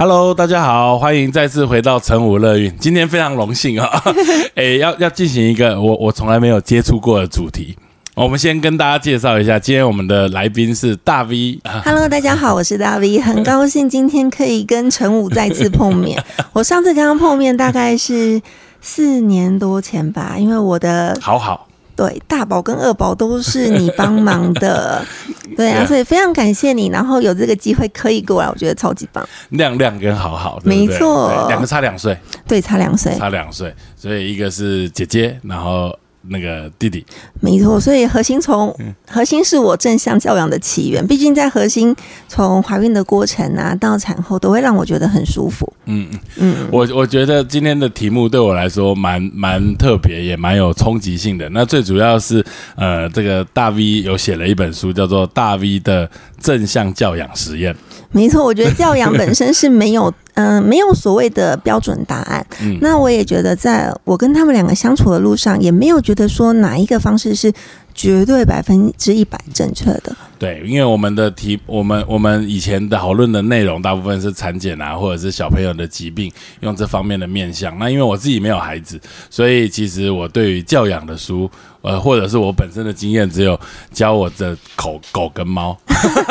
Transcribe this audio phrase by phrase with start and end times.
[0.00, 2.72] Hello，大家好，欢迎再次回到成武乐运。
[2.78, 4.00] 今天非常荣幸啊，
[4.54, 7.76] 哎，要要进行一个我我从来没有接触过的主题。
[8.14, 11.58] 我们先跟大家介绍一下，今天我们的来宾是大 V。
[11.84, 16.22] Hello，大家好，我是大 V，很高兴今天可以跟陈武再次碰面。
[16.52, 18.40] 我上次跟他碰面大概是
[18.80, 25.04] 四年多前吧，因为我的好好，对大宝跟二宝都是你帮忙的，
[25.58, 29.28] 对啊，所以非常感谢你，然后有这个机会可以过来，我觉得超级棒。
[29.48, 30.86] 亮亮跟好好，对对？
[30.86, 31.48] 没错。
[31.48, 35.92] 两个差两岁，对，差两岁，差两岁，所以一个是姐姐，然后
[36.28, 37.04] 那个弟弟。
[37.40, 41.94] 没错，所以核心从嗯核心是我正向教养的起源，毕竟在核心
[42.28, 45.72] 从怀孕的过程啊到产后都会让我觉得很舒服。
[45.86, 51.48] 嗯嗯，嗯，我我觉得今天的题目对我来说蛮蛮特别，也蛮有冲击性的。
[51.50, 52.44] 那最主要是
[52.76, 57.72] 呃，这个大 V 有写了一本书，叫做《大 V 的正向教养实验》。
[58.10, 62.44] 没错，我觉得教养 本身是没有，嗯、没有所谓的标准答案。
[62.62, 67.52] 嗯那我也觉得，在我跟他们两个相处的路上，也没有觉得说哪一个方式是
[67.94, 70.16] 绝对百分之一百正确的。
[70.38, 77.76] 对，因为我们的题，我们我们以前的讨论的内容，大部分是产检啊，或者是小朋友的疾病，用这方面的面向。
[77.78, 81.50] 那因为我自己没有孩子，所以其实我对于教养的书，
[81.82, 83.58] 呃，或者是我本身的经验，只有
[83.92, 85.76] 教我的狗狗跟猫。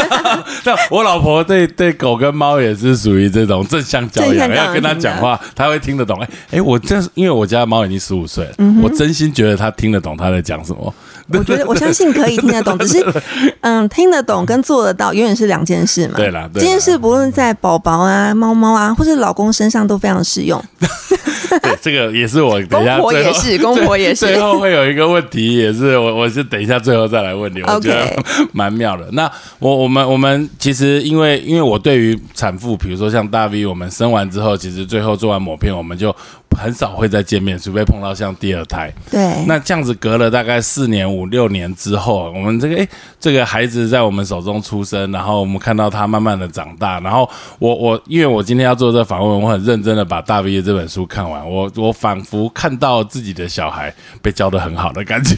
[0.64, 6.20] 但我老婆对对狗跟猫也是属于这种正向教养，要跟他讲话，他会听得懂。
[6.22, 10.94] 哎哎，我真是因为我家的猫已经十五岁了，嗯我真心觉得它听得懂他在讲什么。
[11.30, 13.06] 我觉得我相信可以听得懂，只是
[13.62, 16.14] 嗯，听得懂跟做得到永远是两件事嘛。
[16.16, 20.62] 对啦对啦这件事不论在宝宝啊、猫猫啊，或是老公身上都非常适用。
[21.62, 29.08] 对，这个也是我等一下公婆也是公婆也是 最后会有一个问题，也是我我是等一下最后再来问你，我 OK 觉得蛮妙的。
[29.14, 36.14] 那我我们我们其实因为因为我对于产妇，比如说像大 V，我们生完之后，其实最后做完抹片，我们就
[36.58, 38.92] 很少会再见面，除非碰到像第二胎。
[39.12, 47.30] 对，那这样子隔了大概四年五六年之后，我们这个诶，这个孩子在我们手中出生，然后我们看到他慢慢的长大，然后
[47.60, 55.36] 我我因为我今天要做这个访问，我很认真的把大毕业这本书看完，我我仿佛看到自己的小孩被教的很好的感觉，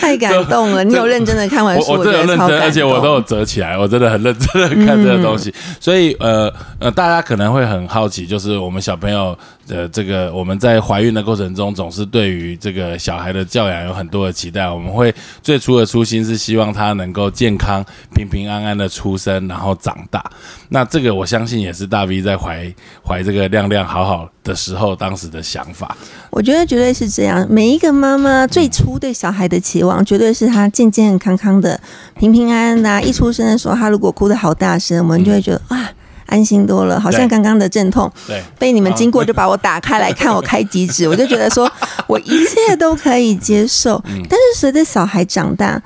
[0.00, 0.82] 太感动了！
[0.84, 5.54] 你有认真的看完书，我我真的觉得超认真，而且我都有折起来，我真的很认真的看这个东西。
[5.78, 9.36] 所以呃呃，大家可能会很好奇，就是我们小朋友
[9.66, 14.66] 的这个我我们在怀孕的过程中，总是对于这个小孩的教养有很多的期待。
[14.66, 20.24] 我们会最初的初心是希望他能够健康、平平安安的出生，然后长大。
[20.70, 22.74] 那这个我相信也是大 V 在怀
[23.06, 25.94] 怀这个亮亮好好的时候当时的想法。
[26.30, 27.46] 我觉得绝对是这样。
[27.50, 31.78] 每一个妈妈最初对小孩的期望，绝对是他健健康康的、
[32.18, 35.92] 平平安安的、一出生的时候，他如果哭得好大声，我们就会觉得啊。
[36.28, 41.70] 安心多了，好像刚刚的阵痛对，被你们经过就把我打开来看我开几指， 我就觉得说
[42.06, 44.02] 我一切都可以接受。
[44.28, 45.82] 但是随着小孩长大，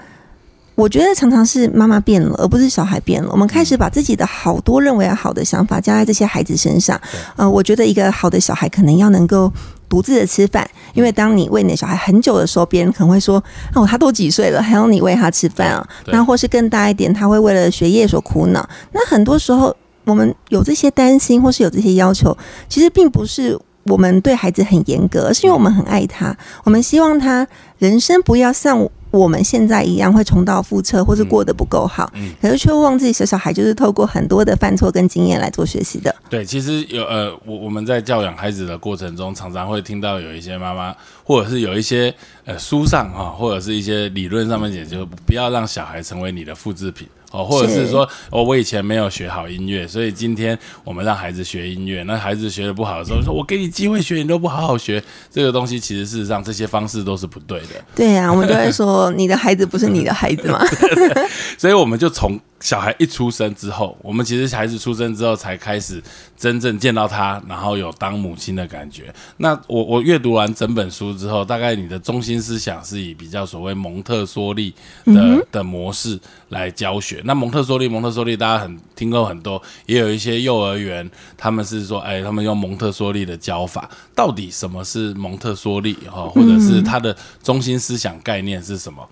[0.75, 3.29] 我觉得常常是妈妈变了，而不是小孩变了。
[3.31, 7.01] 我们开始把自己的好多认为好的想法加在这些孩子身上。
[7.37, 9.53] 呃，我觉得一个好的小孩可能要能够
[9.89, 13.43] 独自的吃饭，因为当你喂你的小孩很久的时候，别人可能会说
[13.77, 18.67] ：“哦，他都几岁了，还要你喂他吃饭啊？”那或是更大一点，他会为了学业所苦恼。
[18.93, 22.37] 那很多时候，我们有这些担心，或是有这些要求，
[22.69, 27.47] 其实并不是我们对孩子很严格，而是因为我们很爱他，我们希望他
[27.79, 32.11] 人生不要像我们现在一样会重蹈覆辙，或是过得不够好。
[32.15, 36.15] 嗯可是却忘记小小孩就是透过很多的犯错跟经验来做学习的。
[36.31, 40.95] 对，其实有呃，我我们在教养孩子的过程中，常常会听到有一些妈妈，
[41.25, 57.69] 或者是有一些呃书上哈、或者是一些理论上面也就不要让小孩成为你的复制品哦，或者是是说哦，我以前没有学好音乐，所以今天我们让孩子学音乐，那孩子学的不好的时候，说我给你机会学，你都不好好学，这个东西其实事实上这些方式都是不对的。
[57.95, 60.63] 对啊，我们都会说你的孩子不是你的孩子嘛。
[61.57, 66.01] 所以我们就从小孩一出生之后，我们其实孩子出生之后才开始
[66.37, 69.13] 真正见到他，然后有当母亲的感觉。
[69.39, 74.73] 那我我阅读完整本书之后，大概你的中心思想是以比较所谓蒙特梭利
[75.07, 76.19] 的、的模式
[76.51, 77.21] 来教学。
[77.25, 83.91] 那蒙特梭利，蒙特梭利大家很听过很多，也有一些幼儿园他们是说，哎，他们用蒙特梭利的教法。
[84.15, 89.05] 到底什么是蒙特梭利哈，或者是它的中心思想概念是什么？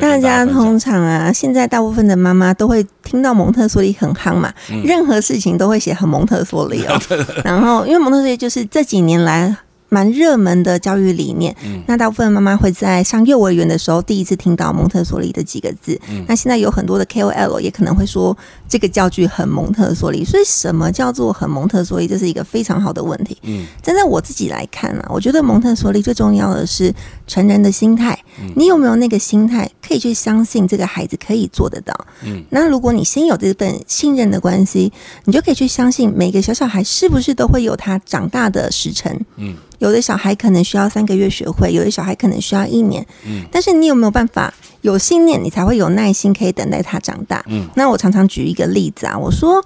[0.00, 4.52] 大家通常啊，现在大部分的妈妈都会听到蒙特梭利很夯嘛，
[4.84, 7.00] 任何事情都会写很蒙特梭利哦。
[7.44, 9.56] 然后，因为蒙特梭利就是这几年来
[9.92, 11.54] 蛮热门的教育理念。
[11.66, 16.00] 嗯那大部分妈妈会在上幼儿园的时候第一次听到蒙特梭利的几个字。
[16.08, 18.34] 嗯那现在有很多的 KOL 也可能会说
[18.66, 22.06] 这个教具很蒙特梭利，所以什么叫做很蒙特梭利？
[22.08, 23.36] 这是一个非常好的问题。
[23.42, 26.94] 嗯站在我自己来看啊，我觉得蒙特梭利最重要的是
[27.26, 28.18] 成人的心态。
[28.56, 31.94] 你有没有那个心态，可以去相信这个孩子可以做得到？
[32.24, 34.90] 嗯，那如果你先有这份信任的关系，
[35.24, 39.26] 你就可以去相信每个小小孩是不是都会有他长大的时辰。
[39.36, 43.04] 嗯，有的小孩可能需要三个月学会，有的小孩可能需要一年。
[43.26, 47.44] 嗯，但是你有没有办法有信念，你才会有耐心可以等待他长大？
[47.48, 49.60] 嗯，那我常常举一个例子啊，我说。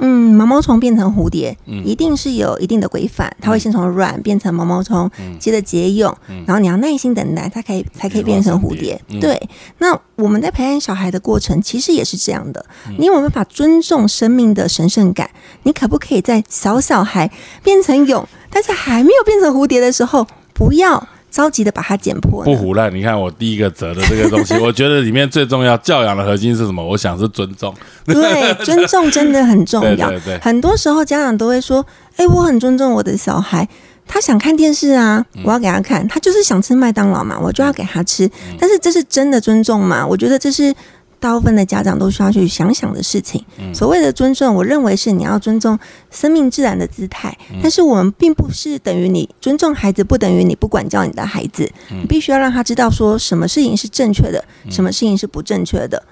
[0.00, 6.14] 嗯，毛毛虫变成蝴蝶，嗯一定是有一定的规范，它会先从卵变成毛毛虫，嗯接着结蛹，
[6.46, 9.00] 然后你要耐心等待，它可以才可以变成蝴蝶。
[9.08, 9.40] 嗯对，
[9.78, 12.64] 那我们在培养小孩的过程，其实也是这样的。
[12.88, 15.30] 嗯你有没有办法尊重生命的神圣感？
[15.62, 17.30] 你可不可以在小小孩
[17.62, 22.42] 变成蛹，但是还没有变成蝴蝶的时候，不要着急的把它剪破？
[22.44, 22.94] 不胡乱。
[22.94, 26.84] 你看我第一个折的这个东西， 我觉得里面最重要教养的核心是什么？
[26.84, 27.74] 我想是尊重。
[28.04, 30.08] 对，尊重真的很重要。
[30.10, 31.84] 对对对很多时候家长都会说
[32.16, 33.68] ：“哎、我很尊重我的小孩，
[34.06, 38.26] 他想看电视啊，嗯我要给他看；他就是想吃麦当劳嘛，我就要给他吃。
[38.26, 40.06] 嗯但是这是真的尊重吗？
[40.06, 40.74] 我觉得这是。
[41.20, 43.44] 大部分的家长都需要去想想的事情。
[43.58, 45.78] 嗯所谓的尊重，我认为是你要尊重
[46.10, 51.70] 生命自然的姿态，嗯但是我们并不是等于你尊重孩子，不等于你不管教你的孩子。
[51.92, 56.02] 嗯你必须要让他知道说什么事情是正确的，什么事情是不正确的。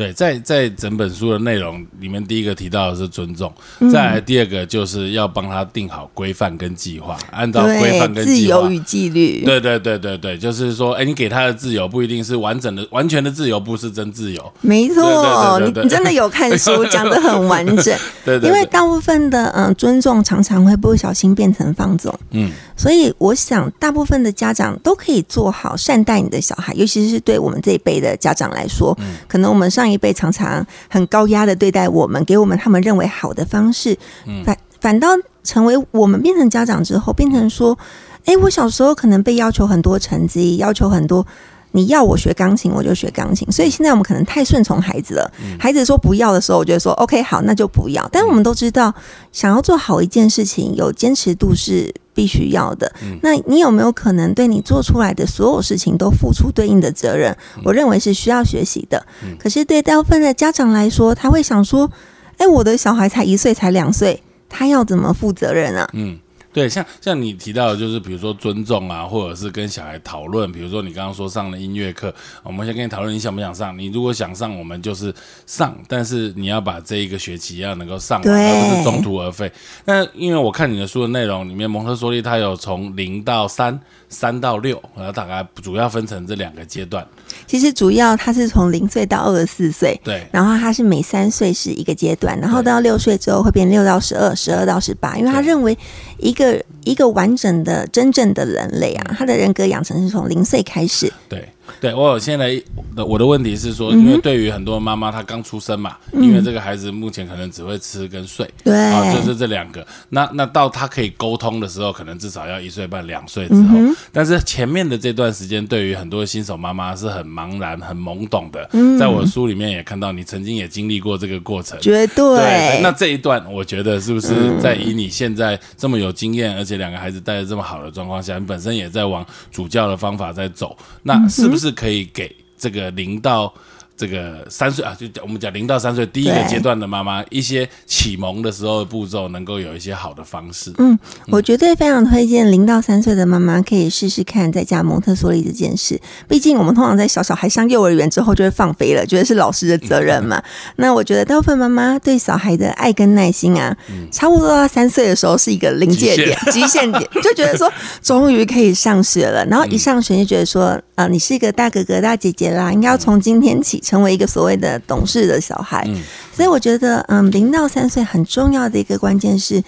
[0.00, 8.60] 对，在在整本书的内容里面，第一个提到的是尊重，嗯再来第二个就是要帮他定好规范跟计划，按照规范，跟计划。
[8.60, 9.44] 自由与纪律。
[9.44, 14.52] 对对对对对，就是说，哎，你给他的自由不一定是完整的、完全的自由，不是真自由。
[14.62, 17.84] 没错，对对对对对你你真的有看书， 讲的很完整。
[18.24, 33.96] 对对对，因为大部分的嗯、呃尊重常常会不小心变成放纵，嗯所以我想大部分的家长都可以做好善待你的小孩，尤其是对我们这一辈的家长来说，嗯可能我们上一辈常常很高压的对待我们，给我们他们认为好的方式，
[34.26, 35.08] 嗯反反倒
[35.42, 37.76] 成为我们变成家长之后，变成说，
[38.24, 41.26] 哎，我小时候可能被要求很多成绩，要求很多。
[41.72, 43.50] 你要我学钢琴，我就学钢琴。
[43.50, 45.32] 所以现在我们可能太顺从孩子了。
[45.58, 48.08] 孩子说不要的时候，我就说 OK，好，那就不要。
[48.10, 48.92] 但我们都知道，
[49.32, 52.92] 想要做好一件事情，有坚持度是必须要的。
[53.22, 57.36] 那你有没有可能对你做出来的所有事情都付出对应的责任？
[57.64, 59.06] 我认为是需要学习的。
[59.38, 61.90] 可是对大部分的家长来说，他会想说
[62.38, 66.18] ：“哎，我的小孩才一岁，才两岁，他要怎么负责任啊？”嗯。
[66.52, 72.12] 对，像像你提到的，就是比如说尊重啊，或者是跟小孩讨论，比如说你刚刚说上了音乐课，
[72.42, 73.78] 我们先跟你讨论你想不想上。
[73.78, 75.14] 你如果想上，我们就是
[75.46, 79.50] 上，但是你要把这一个学期要能够上完，而不是中途而废。
[79.84, 83.80] 那因为我看你的书的内容里面，蒙特梭利他有从零到三，
[84.10, 87.06] 三到六，然后大概主要分成这两个阶段。
[87.46, 95.76] 其实主要他是从零岁到二十四岁，对，然后他是每三岁是一个阶段，然后到六岁之后会变六到十二，十二到十八，因为他认为
[96.18, 101.10] 一个一个完整的真正的人类啊，他的人格养成是从零岁开始。
[101.28, 101.48] 对
[101.80, 102.60] 对，我有现在
[102.96, 109.86] 的我的问题是嗯说，因为对于很多妈妈，她刚出生嘛，因为这个孩子目前可能只会吃跟睡，对，啊，就是这两个。
[110.08, 113.76] 那那到他可以沟通的时候，可能至少要一岁半、两岁之后。
[113.78, 118.68] 嗯但是前面的这段时间，对于很多新手妈妈是很茫然、很懵懂的。
[118.72, 121.78] 嗯在我的书里面也看到，你曾经也经历过这个过程。
[121.80, 122.24] 绝对。
[122.36, 133.52] 对，那这一段我觉得是不是在以你现在这么有经验，而且两个孩子带的这么好的状况下，你本身也在往主教的方法在走，那是不是是可以给这个零到
[134.00, 140.72] 这个三岁啊，就讲我们讲零到三岁第一个阶段的妈妈，一些启蒙的时候的步骤，能够有一些好的方式。
[140.78, 146.00] 嗯，我绝对非常推荐零到三岁的妈妈可以试试看在家蒙特梭利这件事。
[146.26, 150.42] 毕竟我们通常在小小孩上幼儿园之后就会放飞了，觉得是老师的责任嘛。
[150.76, 153.76] 那我觉得大部分妈妈对小孩的爱跟耐心啊，
[154.10, 159.44] 差不多到三岁的时候是一个临界点、极限点， 就觉得说终于可以上学了。
[159.44, 165.84] 然后一上学就觉得说，啊、你是一个大哥哥、大姐姐啦，应该要从今天起成为一个所谓的懂事的小孩。
[165.88, 166.00] 嗯
[166.32, 169.62] 所以我觉得，嗯，零到三岁很重要的一个关键是。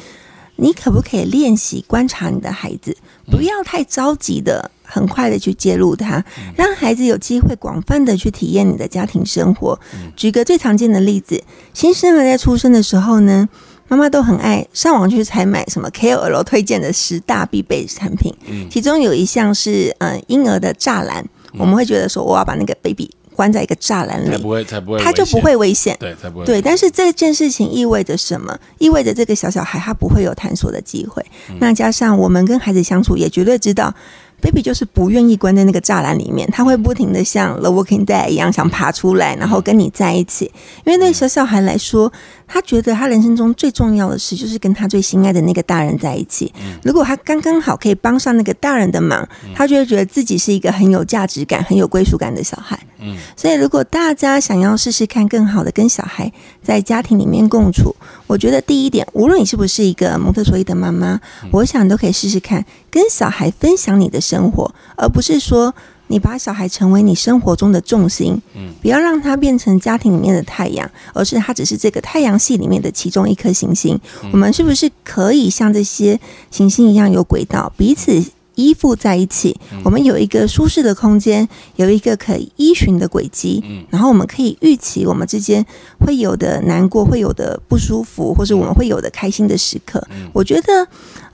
[0.57, 2.95] 你可不可以练习观察你的孩子，
[3.31, 6.23] 不要太着急的、很快的去介入他，
[6.55, 9.81] 让孩子有机会广泛的去体验你的家庭生活。
[10.15, 13.49] 举个最常见的例子，新生儿在出生的时候呢，
[13.89, 18.33] 妈妈都很爱上网去采买什么 KOL 推荐的十大必备产品，
[18.71, 21.25] 其中有一项是嗯婴儿的栅栏，
[21.59, 25.97] 我们会觉得说我要把那个 baby 关在一个栅栏里，才不会才不会，他就不会危险。
[25.99, 28.57] 对，才不会对，但是这件事情意味着什么？
[28.79, 31.25] 意味着这个小小孩他不会有探索的机会。
[31.59, 33.95] 那加上我们跟孩子相处，也绝对知道。
[34.43, 40.51] baby 就是不愿意关在那个栅栏里面，他会不停的像 The Walking Dead 一样想爬出来，然后跟你在一起。
[40.85, 42.13] 因为对小小孩来说，
[42.53, 46.53] 他觉得他人生中最重要的事就是跟他最心爱的那个大人在一起。
[46.83, 52.79] 如果他刚刚好可以帮上那个大人的忙，他就会觉得自己是一个很有价值感、很有归属感的小孩。
[52.99, 56.31] 嗯，所以如果大家想要试试看更好的跟小孩
[56.63, 61.19] 在家庭里面共处，我觉得第一点，无论你是不是一个蒙特梭利的妈妈，
[61.53, 65.75] 我想都可以试试看跟小孩分享你的生活，而不是说
[66.13, 68.41] 你把小孩成为你生活中的重心。
[68.55, 73.99] 嗯，不要让他变成家庭里面的太阳，而是他只是这个太阳系里面的其中一颗行星。
[74.31, 78.23] 我们是不是可以像这些行星一样有轨道，彼此？
[78.55, 85.65] 依附在一起，我们有一个舒适的空间，有一个可以依循的轨迹，然后我们可以预期我们之间
[85.99, 90.07] 会有的难过，会有的不舒服，或是我们会有的开心的时刻。
[90.35, 90.87] 我觉得，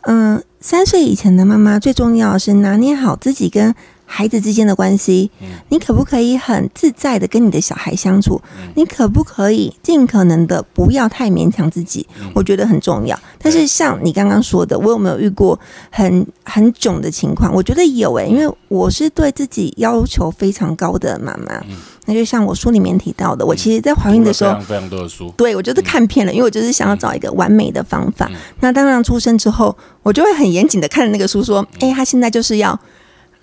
[0.03, 3.75] 嗯，三岁以前的妈妈最重要是拿捏好自己跟。
[4.11, 5.31] 孩子之间的关系，
[5.69, 8.41] 你可不可以很自在的跟你的小孩相处？
[8.75, 12.07] 你可不可以尽可能的不要太勉强自己？
[12.35, 13.17] 我觉得很重要。
[13.39, 15.61] 但是像你刚刚说的，我有没有遇过
[15.91, 17.53] 很很囧的情况？
[17.55, 21.63] 我觉得有诶，因为我是对自己要求非常高的妈妈。
[22.07, 28.31] 那就像我书里面提到的，我其实，在怀孕的时候，非常多的书，对我就是看片了，因为我就是想要找一个完美的方法。
[28.61, 32.81] 那当然出生之后，我就会很严谨的看着那个书，说，哎，他现在就是要。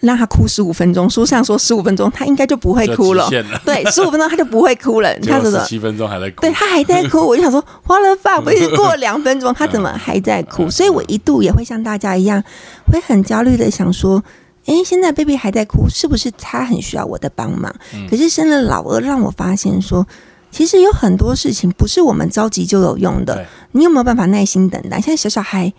[0.02, 3.30] 让他哭十五分钟，书上说十五分钟，他应该就不会哭了。
[3.66, 5.14] 对，十五分钟他就不会哭了。
[5.26, 10.70] 他说七分钟还在哭，对他还在哭， 我就想说，花了饭不是过两分钟，他怎么还在哭？
[10.70, 12.44] 所以我一度也会像大家一样，
[12.92, 14.24] 会很焦虑的想说，
[14.66, 17.74] 哎，现在 baby 还在哭，是不是他很需要我的帮忙？
[18.10, 20.06] 可是生了老二，让我发现说，
[20.52, 23.46] 其实有很多事情不是我们着急就有用的。
[23.72, 25.02] 你有没有办法耐心等待？
[25.02, 25.74] 现在小小孩，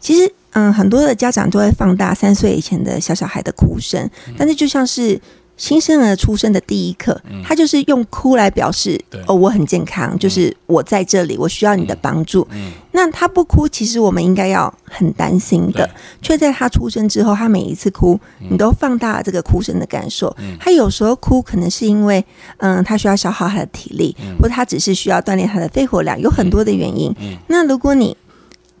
[0.00, 0.32] 其实。
[0.52, 5.16] 嗯，很多的家长都会放大三岁以前的小小孩的哭声，但是就像是
[5.56, 12.44] 新生儿出生的第一刻，他就是用哭来表示哦，我很健康，就是我在这里，我需要你的帮助。
[12.90, 15.88] 那他不哭，其实我们应该要很担心的，
[16.20, 18.18] 却在他出生之后，他每一次哭，
[18.50, 20.36] 你都放大了这个哭声的感受。
[20.58, 22.24] 他有时候哭，可能是因为
[22.56, 27.14] 嗯，他需要消耗他的体力，或他只是需要锻炼他的肺活量，有很多的原因。
[27.46, 28.16] 那如果你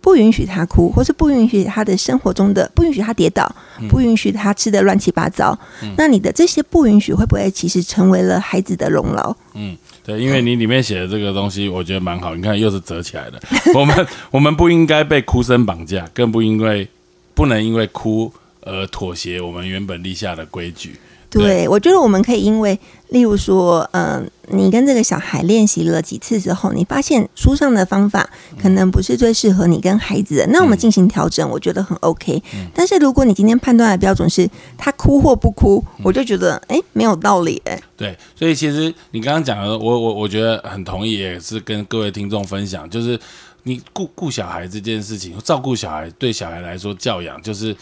[0.00, 3.50] 不允许他哭，或是不允许他的生活中的不允许他跌倒，
[3.88, 5.58] 不允许他吃的乱七八糟。
[5.96, 9.34] 那你的这些不允许，会不会其实成为了孩子的笼牢？
[9.54, 12.34] 嗯，对，因为你里面写的这个东西，我觉得蛮好。
[12.34, 13.40] 你看，又是折起来的。
[13.74, 16.88] 我们我们不应该被哭声绑架，更不因为
[17.34, 20.96] 不能因为哭而妥协我们原本立下的规矩。
[21.30, 22.76] 对，我觉得我们可以因为，
[23.10, 28.28] 例如说，嗯，你跟这个小孩练习了几次之后，你发现书上的方法
[28.60, 32.42] 可能不是最适合你跟孩子的，那我们进行调整，我觉得很 OK。
[32.74, 37.80] 但是如果你今天判断的标准是他哭或不哭，我就觉得哎，没有道理哎。
[37.96, 43.16] 对，所以其实你刚刚讲的，我我我觉得很同意，也是跟各位听众分享，就是
[43.62, 47.76] 你顾顾小孩这件事情，照顾小孩对小孩来说，教养就是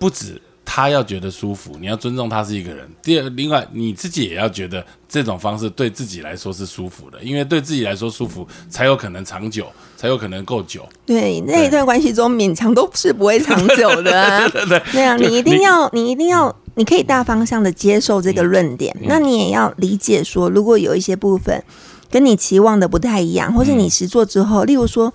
[0.00, 0.42] 不止。
[0.64, 2.88] 他要觉得舒服，你要尊重他是一个人。
[3.02, 9.66] 第二，另外你自己也要觉得这种方式对自己来说是舒服的，因为对自己来说舒服，才有可能长久，
[9.96, 10.88] 才有可能够久。
[11.04, 14.48] 对，那一段关系中勉强都是不会长久的。
[14.50, 21.62] 对 对对，啊，你一定要，你一定要，你可以大方向的接受这个论点，那你也要理解说，如果有一些部分
[22.10, 25.12] 跟你期望的不太一样，或是你实做之后，例如说。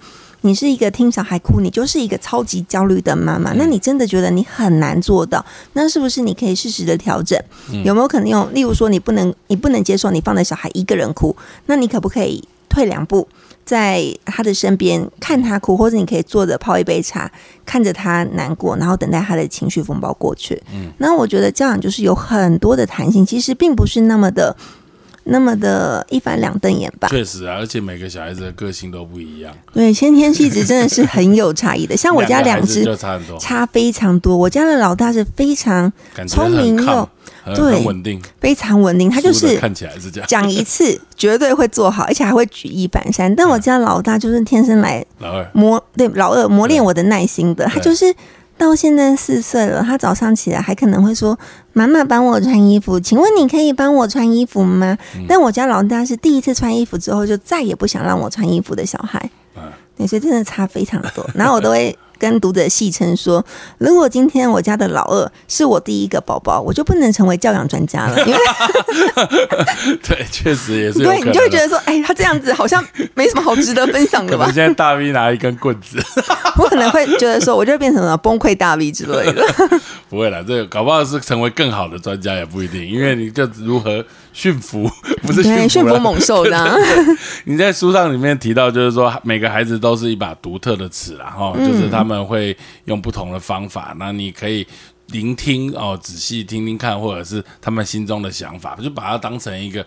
[0.48, 3.52] 你是一个听小孩哭，你就是一个超级焦虑的妈妈。
[3.56, 5.46] 那你真的觉得你很难做到？
[5.74, 7.38] 那是不是你可以适时的调整？
[7.84, 8.48] 有没有可能用？
[8.54, 11.36] 例如说，你不能，你不能接受你放在小孩一个人哭，
[11.66, 13.28] 那你可不可以退两步，
[13.66, 17.30] 在他的身边看他哭，或者你可以坐着泡一杯茶，
[17.66, 20.64] 看着他难过，然后等待他的情绪风暴过去。
[20.74, 24.56] 嗯，那我觉得教养就是有很多的弹性，其实并不是那么的。
[25.30, 29.54] 那么的一翻两瞪眼吧，确实啊，而且每个小孩子的个性都不一样。
[29.74, 31.96] 对，先天气质真的是很有差异的。
[31.98, 34.36] 像我家两只差很多，差非常多。
[34.38, 35.92] 我家的老大是非常
[36.28, 37.10] 聪明又
[37.56, 39.10] 对稳定，非常稳定。
[39.10, 43.34] 他就是看起来是这样，讲一次绝对会做好，而且还会举一反三。
[43.36, 48.14] 但我家老大就是天生来老二磨对老二磨练我的耐心的，他就是。
[48.58, 51.38] 到现在四岁了，他早上起来还可能会说
[51.74, 54.98] ：“妈妈帮我穿衣服，请问你可以帮我穿衣服吗？”
[55.30, 59.30] 但我家老大是第一次穿衣服之后就再也不想让我穿衣服的小孩，
[60.08, 61.24] 所以真的差非常多。
[61.36, 63.44] 然后我都会跟读者戏称说，
[63.78, 68.40] 如果今天我家的老二是我第一个宝宝，我就不能成为教养专家了，因为
[70.04, 71.22] 对，确实也是有对。
[71.22, 72.84] 你就会觉得说，哎，他这样子好像
[73.14, 74.56] 没什么好值得分享的吧可能？
[74.56, 75.98] 现在大 V 拿一根棍子，
[76.58, 79.44] 我可能会觉得说，我就会变成了崩溃大 V 之类的。
[80.10, 84.04] 不会啦，这个搞不好是成为更好的专家也不一定，因为你就如何
[84.38, 84.88] 驯服，
[85.26, 86.80] 不是，驯驯服猛兽的。
[87.46, 91.66] 你在书上里面提到，就是说每个孩子都是一把独特的尺啦，哈、嗯。
[91.66, 94.66] 就是他们会用不同的方法，那你可以
[95.08, 99.84] 聆听哦，仔细听听看，或者是他们心中的想法，就把它当成一个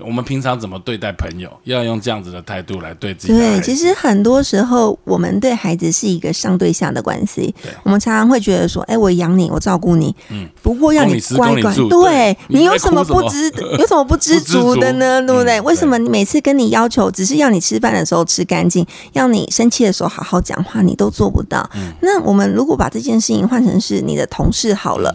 [0.00, 7.54] 我们平常怎么对待朋友，要用这样子的态度来对自己对，其实很多时候我们对孩子是一个上对下的关系。
[7.82, 11.74] 我们常常会觉得说，哎，我养你，我照顾你，嗯不过要你乖乖。
[11.74, 15.20] 对对你有什么不知有什么不知足的呢？
[15.26, 15.58] 对不对？
[15.58, 21.68] 嗯为什么你每次跟你要求，只是要你吃饭的时候吃干净，要你生气的时候好好讲话，你都做不到？
[21.74, 25.14] 嗯那我们如果把这件事情换成是你的同事好了。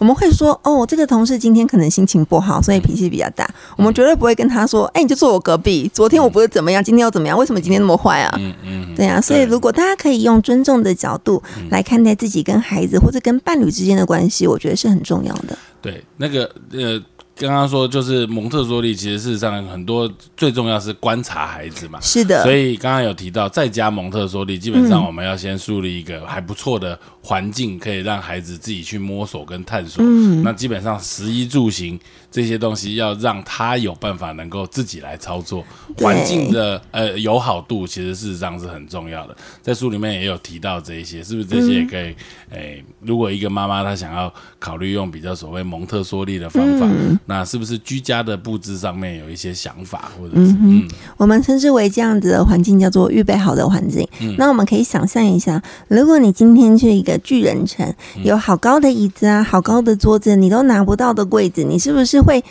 [0.00, 3.46] 我们会说，哦，这个同事今天可能心情不好，所以脾气比较大。
[3.76, 7.38] 我们绝对不会跟他说，哎，你就坐我隔壁，昨天我不是怎么样，今天又怎么样？
[7.38, 8.34] 为什么今天那么坏啊？
[8.38, 15.58] 嗯嗯，对啊，所以如果大家可以用尊重的角度来看待自己跟孩子或者跟伴侣之间的关系，我觉得是很重要的。
[15.82, 16.98] 对，那个呃，
[17.48, 21.98] 刚刚说就是蒙特梭利，其实事实上很多最重要是观察孩子嘛。
[22.02, 30.04] 是的，所以刚刚有提到，在家蒙特梭利，基本嗯上我们要先树立一个还不错的环境，可以让孩子自己去摸索跟探索。
[30.06, 31.98] 嗯那基本上食衣住行
[32.30, 35.64] 这些东西，要让他有办法能够自己来操作。
[35.96, 39.36] 环境的呃友好度，其实事实上是很重要的。
[39.62, 42.14] 在书里面也有提到这一些，是不是这些也可以？
[42.50, 50.82] 诶、如果一个妈妈她想要考虑用比较所谓蒙特梭利的方法，嗯那是不是居家的布置上面有一些想法，或者是嗯
[51.16, 54.04] 我们称之为这样子的环境叫做预备好的环境。
[54.20, 62.42] 嗯那我们可以想象一下，如果你今天去一个巨人城，嗯有好高的椅子啊，好高的桌子，你都拿不到的柜子，你是不是会？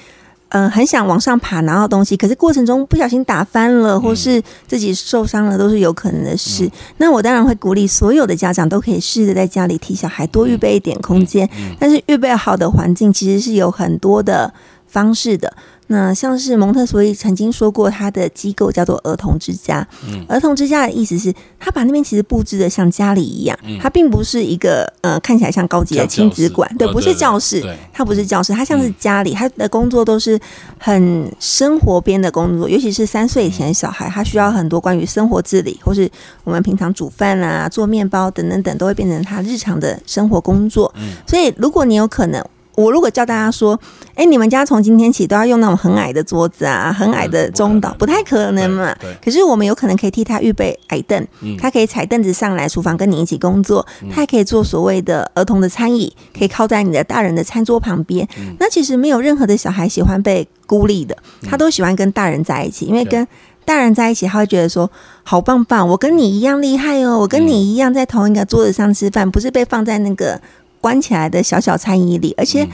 [0.50, 6.70] 呃，很想往上爬拿到东西，可是过程中不小心打翻了，嗯或是自己受伤了，都是有可能的事。
[6.98, 14.54] 那我当然会鼓励所有的家长都可以试着在家里替小孩多预备一点空间，嗯但是预备好的环境其实是有很多的
[14.88, 15.54] 方式的。
[15.92, 19.86] 那像是蒙特梭利曾经说过，他的机构叫做儿童之家。
[20.08, 27.60] 嗯儿童之家的意思是，他把那边其实布置的像家里一样，它并不是一个呃看起来像高级的亲子馆，对，不是教室
[27.92, 30.40] 它不是教室，它像是家里，他的工作都是
[30.78, 36.08] 很生活边的工作，尤其是三岁以前的小孩，他需要很多关于生活自理，或是
[36.44, 40.94] 我们平常煮饭啊、做面包等等等，都会变成他日常的生活工作。
[41.26, 42.46] 所以，如果你有可能。
[42.80, 43.78] 我如果叫大家说，
[44.16, 48.96] 哎，你们家从今天起都要用那种很矮的桌子啊，很矮的中岛，不太可能嘛。
[49.24, 51.28] 可是我们有可能可以替他预备矮凳，
[51.60, 58.28] 他可以踩凳子上来厨房跟你一起工作，他还可以做所谓的儿童的餐椅，可以靠在你的大人的餐桌旁边。
[58.60, 61.18] 那其实没有任何的小孩喜欢被孤立的，
[61.50, 63.28] 他都喜欢跟大人在一起，因为跟
[63.66, 64.90] 大人在一起，他会觉得说
[65.24, 70.40] 好棒棒，我跟你一样厉害哦，我跟你一样在同一个桌子上吃饭，不是被放在那个
[70.82, 72.68] 关起来的小小餐椅里，而且。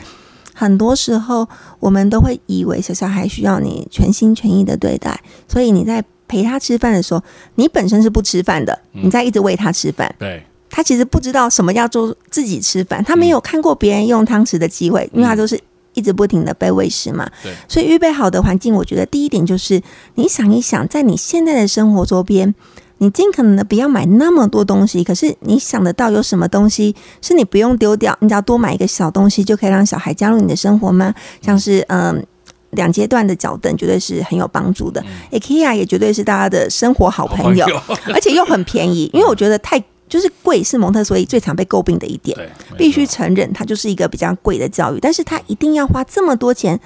[0.57, 1.45] 很多时候，
[1.81, 7.21] 我们都会以为小小孩需要你全心全意的对待，所以你在陪他吃饭的时候，
[7.55, 15.59] 你本身是不吃饭的，你在一直喂他吃饭，对他其实不知道什么叫做自己吃饭，他没有看过别人用汤匙的机会，因为他都是
[15.93, 17.29] 一直不停的被喂食嘛。
[17.43, 19.81] 对所以预备好的环境，我觉得第一点就是
[20.13, 22.55] 你想一想，在你现在的生活周边。
[22.99, 31.13] 你尽可能的不要买那么多东西，可是你想得到有什么东西是你不用丢掉，你只要多买一个小东西就可以让小孩加入你的生活吗？
[31.41, 32.25] 像是嗯。
[32.71, 37.65] 两阶段的脚凳绝对是很有帮助的、i k e a 也绝对是大家的生活好朋友，
[38.13, 39.09] 而且又很便宜。
[39.13, 42.37] 因为我觉得太就是贵是蒙特梭利最常被诟病的一点，
[42.77, 46.77] 必须承认它就是一个比较贵的教育，但是它一定要花这么多钱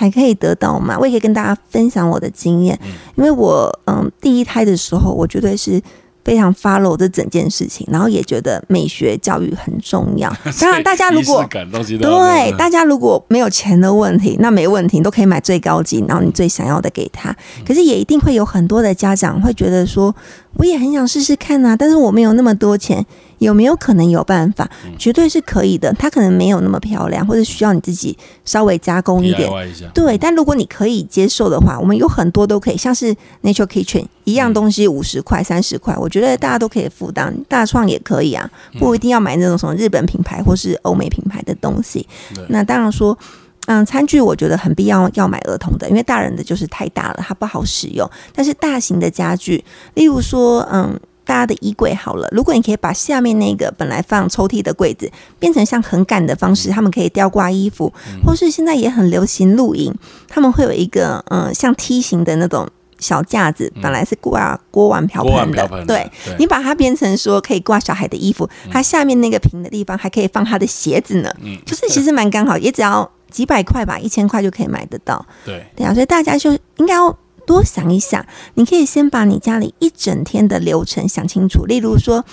[0.00, 0.96] 才可以得到吗。
[0.98, 2.78] 我也可以跟大家分享我的经验，
[3.16, 5.80] 因为我嗯第一胎的时候，我绝对是。
[6.22, 10.30] 非常 follow 这整件事情，然后也觉得美学教育很重要。
[10.60, 17.34] 当然，大家如果对大家如果没有钱的问题，那没问题，你都可以买最高级，然后你最想要的给他。
[17.66, 20.14] 可是也一定会有很多的家长会觉得说，
[20.58, 23.04] 我也很想试试看啊，但是我没有那么多钱，
[23.40, 24.70] 有没有可能有办法？
[24.96, 25.92] 绝对是可以的。
[25.98, 29.50] 它可能没有那么漂亮，或者需要你自己稍微加工一点。
[29.50, 37.34] 一，对，但如果你可以接受的话，我们有很多都可以，像是 Nature Kitchen 一样东西五十块、三十块，我觉得大家都可以负担。
[37.48, 38.48] 大创也可以啊，
[38.78, 42.06] 不一定要买那种什么日本品牌或是欧美品牌的东西。
[42.48, 43.18] 那当然说。
[43.66, 48.10] 嗯，餐具我觉得很必要要买儿童的，因为大人的就是太大了，它不好使用。
[48.34, 49.62] 但是大型的家具，
[49.94, 50.98] 例如说，嗯，
[51.30, 57.92] 大家的衣柜好了，如果你可以把下面那个本来放抽屉的柜子变成像横杆的方式，他们可以吊挂衣服，
[58.26, 59.94] 或是现在也很流行露营，
[60.26, 66.10] 他们会有一个嗯像梯形的那种小架子，本来是挂锅碗瓢盆的，盆的对。
[66.24, 75.24] 对你把它变成说可以挂小孩的衣服，它下面那个平的地方还可以放他的鞋子呢，嗯，就是其实蛮刚好，也只要几百块吧，一千块就可以买得到。
[75.44, 77.16] 对，对啊，所以大家就应该要
[77.50, 78.24] 多想一想。
[78.54, 82.24] 你可以先把你家里一整天的流程想清楚，例如说。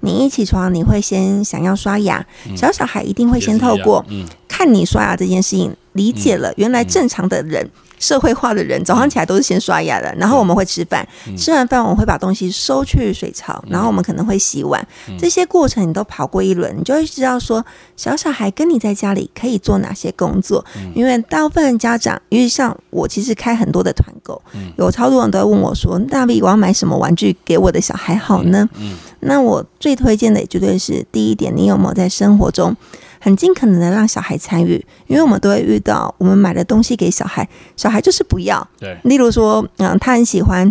[0.00, 7.70] 你一起床，你会先想要刷牙，小小孩一定会先透过嗯看你刷牙这件事情，理解了原来正常的人、
[8.04, 14.86] 社会化的人早上起来都是先刷牙的，然后我们会吃饭，吃完饭我们会把东西收去水槽，然后我们可能会洗碗，
[15.18, 17.64] 这些过程你都跑过一轮，你就会知道说
[17.96, 20.62] 小小孩跟你在家里可以做哪些工作，
[20.94, 24.40] 因为大部分家长，因为像我其实开很多的团购，
[24.76, 28.68] 有超多人都会问我说，大卫我要买什么玩具给我的小孩好呢？
[29.20, 32.76] 那我最推荐的也绝对是第一点，你有没有在生活中
[33.24, 34.74] 很尽可能的让小孩参与？
[35.06, 38.68] 因为我们都会遇到，我们买的东西给小孩，小孩就是不要。
[38.78, 40.70] 对，例如说，嗯，他很喜欢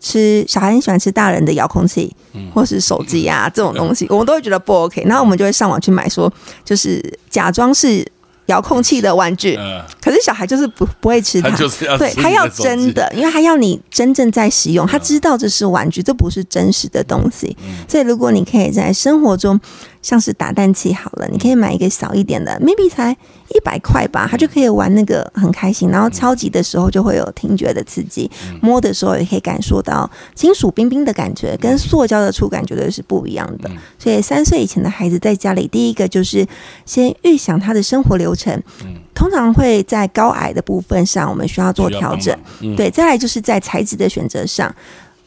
[0.00, 2.10] 吃，小孩很喜欢吃大人的遥控器，
[2.54, 5.02] 或是手机啊 这种东西，我们都会觉得不 OK。
[5.04, 6.32] 然后我们就会上网去买说，
[6.64, 8.02] 就是假装是
[8.50, 17.56] 遥控器的玩具，嗯，可是小孩就是不不会吃它，他就是要对他要真的，因为他要你真正在使用，他知道这是玩具，这不是真实的东西。
[17.88, 19.58] 所以如果你可以在生活中，
[20.02, 23.16] 像是打蛋器好了，你可以买一个小一点的，maybe 才
[23.54, 25.90] 一百块吧，他就可以玩那个很开心。
[25.90, 28.30] 然后敲击的时候就会有听觉的刺激，
[28.62, 33.70] 摸的时候也可以感受到金属冰冰的感觉，跟塑胶的触感绝对是不一样的。
[33.98, 36.46] 所以三岁以前的孩子在家里，第一个就是
[36.84, 38.62] 先预想他的生活流程，
[39.14, 42.36] 通常会在高矮的部分上，我们需要做调整。
[42.76, 44.74] 对，再来就是在材质的选择上，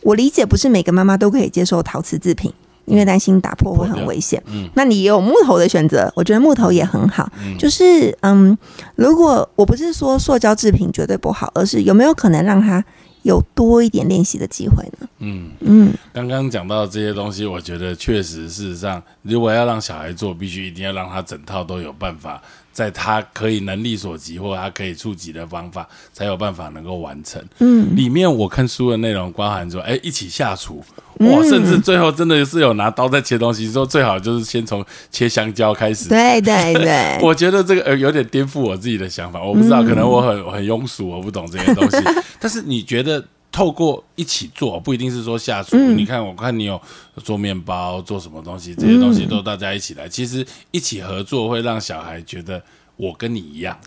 [0.01, 2.53] 我理解不是每个妈妈都可以接受陶瓷制品。
[2.85, 4.69] 因为担心打破会很危险，嗯。
[4.75, 7.31] 那你也有木头的选择，我觉得木头也很好。
[7.57, 8.57] 就是嗯，
[8.95, 12.83] 如果我不是说塑胶制品绝对不好，而是有没有可能让他
[13.21, 15.07] 有多一点练习的机会呢？
[15.19, 22.41] 嗯，嗯，刚刚讲到这些东西，我觉得确实，事实上，如果要让小孩做，必须一定要让他整套都有办法，
[22.73, 27.41] 在他可以能力所及或他可以触及的方法，才有办法能够完成。
[27.59, 30.83] 嗯，里面我看书的内容包含说，哎，一起下厨，
[31.19, 36.09] 哇，甚至最后真的是有拿刀在切东西，说最好就是先从切香蕉开始。
[36.09, 41.97] 对对对， 我觉得这个呃有点颠覆我自己的想法，我不知道，可能我很很庸俗，我不懂这些东西。
[42.39, 45.77] 但是你觉得透过一起做，不一定是说下厨。
[45.77, 46.81] 你看，我看你有
[47.23, 52.61] 做面包，做什么东西，这些东西都大家一起来，其实一起合作会让小孩觉得
[52.97, 53.77] 我跟你一样，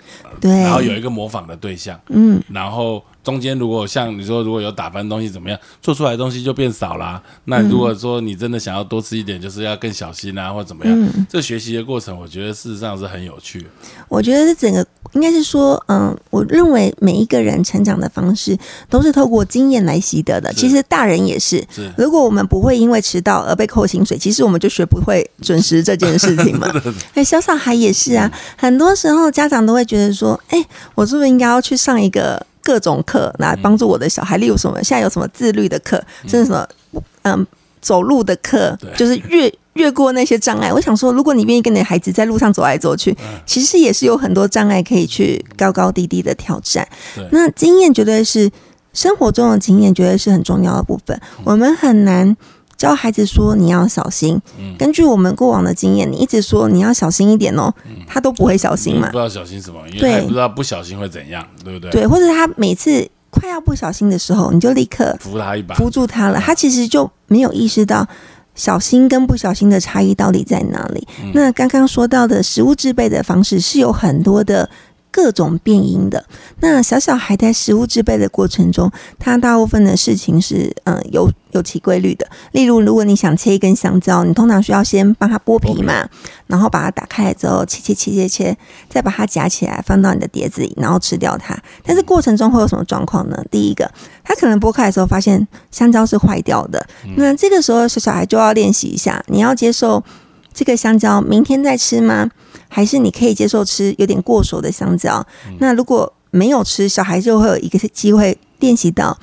[0.41, 7.21] 对，然后有一个模仿的对象，嗯，然后中间如果像你说，如果有打翻东西怎么样，做出来的东西就变少啦。
[7.47, 10.95] 那如果说你真的想要多吃一点，就是要更小心啊，或怎么样。
[10.97, 13.67] 嗯这学习的过程，我觉得事实上是很有趣的。
[14.07, 18.57] 我觉得这整个应该是说，嗯，我认为每一个人成长的方式
[18.89, 20.53] 都是透过经验来习得的。
[20.53, 26.71] 其实大人也是，是如果我们不会因为迟到而被扣薪水，其实我们就学不会准时这件事情嘛。
[27.15, 34.37] 哎，小小孩也是啊，很多时候家长都会觉得说，哎，我是不是应该要去上一个各种课来帮助我的小孩？
[34.39, 37.47] 例如什么，现在有什么自律的课，甚至什么，嗯，
[37.81, 39.53] 走路的课，就是越。
[39.77, 46.89] 越过那些障碍，我想说，如果你愿意跟你的孩子在路上走来走去，其实也是有很多障碍可以去高高低低的挑战。
[47.31, 48.51] 那经验绝对是
[48.95, 51.21] 生活中的经验，绝对是很重要的部分。
[51.45, 52.35] 我们很难
[52.77, 54.41] 教孩子说你要小心。
[54.79, 57.73] 根据我们过往的经验，你一直说你要小心一点哦，
[58.07, 59.13] 他都不会小心嘛不。
[59.13, 61.91] 知道小心什么，因为对不知道不小心会怎样，对不对？
[61.91, 65.75] 对，或者他每次快要不小心的时候，你就立刻扶他一把。
[65.75, 68.07] 扶住他了，他其实就没有意识到
[68.55, 71.07] 小心跟不小心的差异到底在哪里。
[71.33, 74.69] 那刚刚说到的食物制备的方式是有很多的。
[75.17, 76.23] 各种变音的，
[76.61, 82.29] 那小小孩在食物制备的过程中，他大部分的事情是嗯有有其规律的。
[82.53, 86.07] 例如，如果你想切一根香蕉，你通常需要先帮它剥皮嘛，
[86.49, 88.59] 然后把它打开来之后切切切切切，
[88.91, 91.59] 再把它夹起来放到你的碟子里，然后吃掉它。
[91.83, 93.43] 但是过程中会有什么状况呢？
[93.51, 93.91] 第一个，
[94.23, 100.05] 他可能剥开的时候发现香蕉是坏掉的，那这个时候小小孩就要练习一下，你要接受
[100.53, 102.29] 这个香蕉明天再吃吗？
[102.69, 105.25] 还是你可以接受吃有点过熟的香蕉？
[105.59, 109.17] 那如果没有吃，小孩就会有一个机会练习到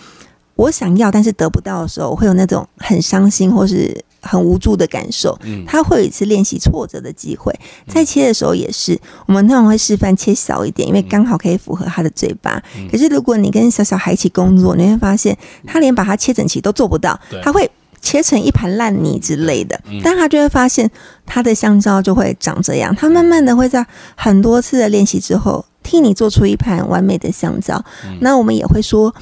[0.56, 5.38] 我想要但是得不到的时候，我会有那种很伤心或是很无助的感受。
[5.68, 7.54] 他会有一次练习挫折的机会。
[7.88, 12.62] 在切的时候也是，我们通常会示范切小一点，因为刚好可以符合他的嘴巴。
[12.92, 17.70] 可是如果你跟小小孩一起工作，你会发现他连把它切整齐都做不到，他会。
[18.04, 20.92] 切成一盘烂泥之类的，但他就会发现
[21.26, 22.94] 他的香蕉就会长这样。
[22.96, 23.84] 他慢慢的会在
[24.16, 27.84] 很多次的练习之后，替你做出一盘完美的香蕉。
[28.20, 29.16] 那我们也会说，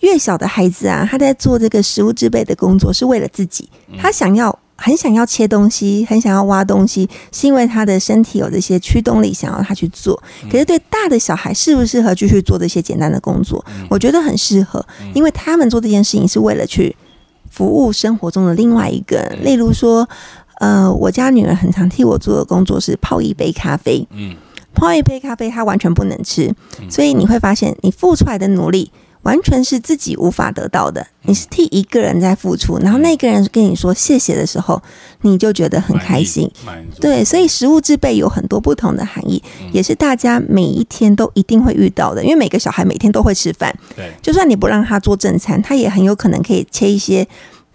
[0.00, 4.58] 越小的孩子啊，他在做这个食物制备的工作是为了自己，他想要。
[4.76, 10.20] 很想要切东西，很想要挖东西，是因为他的身体有这些驱动力，想要他去做。
[10.50, 13.64] 可是对大的小孩，适不适合继续做这些简单的工作？
[13.88, 16.94] 我觉得很适合，因为他们做这件事情是为了去
[17.54, 19.22] 服务生活中的另外一个。
[19.42, 20.08] 例如说，
[20.58, 24.06] 呃，我家女儿很常替我做的工作是泡一杯咖啡。
[24.10, 24.34] 嗯，
[24.74, 26.52] 泡一杯咖啡，她完全不能吃，
[26.90, 28.90] 所以你会发现，你付出来的努力。
[29.24, 34.80] 完全是自己无法得到的，你是替一个人在付出，然后那个人跟你说谢谢的时候，
[35.22, 36.50] 你就觉得很开心。
[37.00, 42.22] 对，所以食物制备有很多不同的含义，也是大家每一天都一定会遇到的。
[42.22, 47.26] 因为每个小孩每天都会吃饭，对，就算你不让他做正餐，他也很有可能可以切一些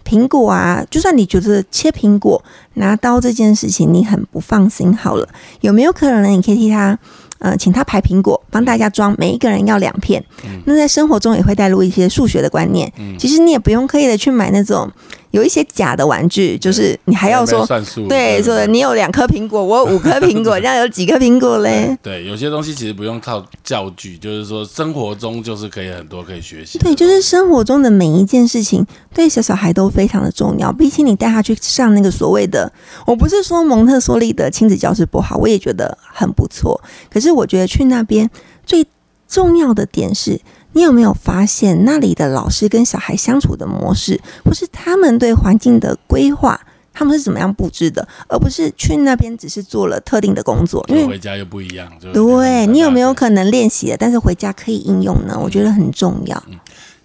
[0.04, 0.86] 苹果啊。
[0.88, 2.42] 就算你觉得切苹果
[2.74, 5.28] 拿刀这件事情你很不放心，好了，
[5.62, 6.96] 有没有可能你可以替他？
[7.40, 10.24] 呃，请他排苹果，帮大家装，每一个人要两片。
[10.64, 12.90] 那在生活中也会带入一些数学的观念。
[13.18, 14.90] 其实你也不用刻意的去买那种。
[15.30, 17.64] 有一些假的玩具，就是你还要说
[18.08, 21.96] 对，说你有两颗苹果，我有五颗苹果， 这样有几颗苹果嘞？
[22.02, 26.78] 对，有些东西其实不用靠教具，就是说生活中就是可以很多可以学习。
[26.78, 30.72] 对，就是生活中的每一件事情，对小小孩都非常的重要。
[30.72, 32.72] 比起你带他去上那个所谓的，
[33.06, 36.80] 我不是说蒙特梭利的亲子教室不好，我也觉得很不错。
[37.08, 38.28] 可是我觉得去那边
[38.66, 38.84] 最
[39.28, 40.40] 重要的点是。
[40.72, 46.60] 你有没有发现那里的老师跟小孩相处的模式，或是他们对环境的规划，
[46.92, 51.90] 他们是怎么样布置的，而不是去那边只是做了特定的工作，因为回家又不一样。
[52.12, 55.38] 对你有没有可能练习了，但是回家可以应用呢？
[55.42, 56.42] 我觉得很重要。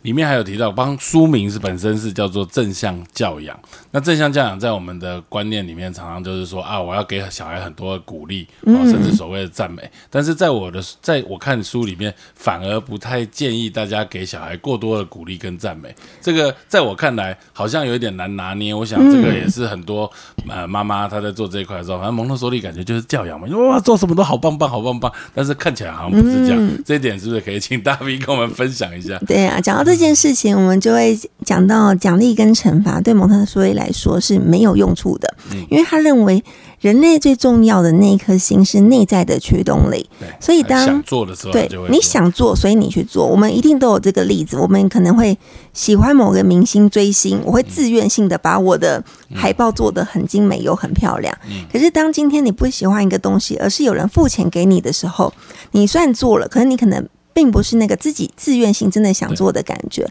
[0.05, 3.59] 里面还有提到，帮书名是本身是叫做正向教养。
[3.89, 9.89] 那正向教养在我们的观念里面，常常就是说啊，我要给小孩很多的鼓励，甚至所谓的赞美。
[10.11, 15.91] 但是在我的在我看书里面，反而不太建议大家给小孩过多的鼓励跟赞美。
[16.21, 18.75] 这个在我看来，好像有一点难拿捏。
[18.75, 20.07] 我想这个也是很多
[20.47, 25.11] 呃妈妈她在做这一块的时候，反正蒙特梭利感觉就是教养嘛，哇，做什么都好棒棒，好棒棒。
[25.33, 26.71] 但是看起来好像不是这样。
[26.85, 29.17] 这一点是不是可以请大 V 跟我们分享一下？
[29.25, 29.94] 对啊，讲到这。
[29.95, 35.33] 这件事情，我们就会讲到奖励跟惩罚对蒙特梭利来说是没有用处的，
[35.69, 36.43] 因为他认为
[36.81, 40.09] 人类最重要的那一颗心是内在的驱动力。
[40.41, 43.25] 所以当想做的时候，对，你想做，所以你去做。
[43.25, 45.37] 我们一定都有这个例子，我们可能会
[45.71, 49.01] 喜欢某个明星追星，我会自愿性的把我的
[49.33, 51.33] 海报做的很精美又很漂亮。
[51.71, 55.33] 可是当今天你不喜欢一个东西，而是有人付钱给你的时候，
[55.71, 57.07] 你虽然做了，可是你可能。
[57.35, 60.07] 并不是那个自己自愿性真的想做的感觉，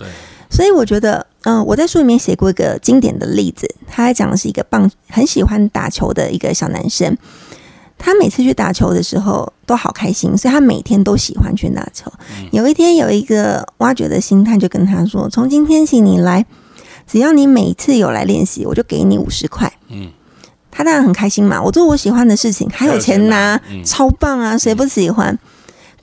[0.51, 7.17] 所以我觉得，嗯，我在书里面写过一个经典的例子，他还讲的是一个棒很喜欢打球的一个小男生，
[7.97, 12.13] 他每次去打球的时候都好开心，所以他每天都喜欢去打球。
[12.53, 16.45] 有一天，有一个挖掘的心态就跟他说：“从今天起，你来，
[17.07, 20.11] 只要你每次有来练习，我就给你五十块。”嗯，
[20.71, 25.39] 他当然很开心嘛，我做我喜欢的事情，还有钱拿，超棒啊，谁不喜欢？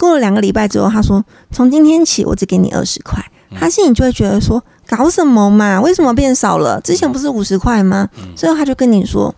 [0.02, 5.80] 过了两个礼拜之后，他说：“从今天起，我只给你二十块。”他心里就会觉得说：“搞什么嘛？
[5.80, 6.82] 为什么变少了？
[6.82, 9.36] 之前不是五十块吗？”最后他就跟你说：“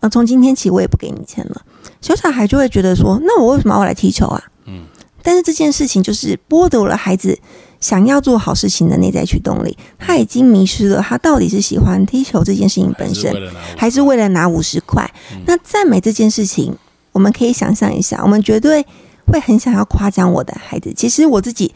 [0.00, 1.62] 呃，从今天起，我也不给你钱了。”
[2.02, 4.82] 小小孩就会觉得说：“那我为什么要来踢球啊？”嗯。
[5.22, 7.36] 但是这件事情就是剥夺了孩子
[7.80, 9.76] 想要做好事情的内在驱动力。
[9.98, 13.34] 他已经迷失了，他到底是喜欢踢球这件事情本身，
[13.76, 15.08] 还是为了拿五十块？
[15.46, 16.76] 那赞美这件事情，
[17.12, 18.84] 我们可以想象一下，我们绝对。
[19.32, 21.74] 会很想要夸奖我的孩子，其实我自己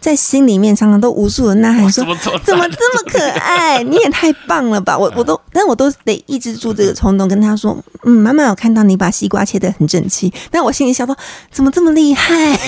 [0.00, 2.04] 在心里面常常都无数的呐喊说
[2.44, 3.82] ：“怎么这么可爱？
[3.84, 11.16] 你也太棒了吧！”我我都，但我都得抑制住这个冲动，跟他说：“嗯，妈妈有看到你把西瓜切的很整齐。”但我心里想说
[11.50, 12.58] ：“怎么这么厉害？”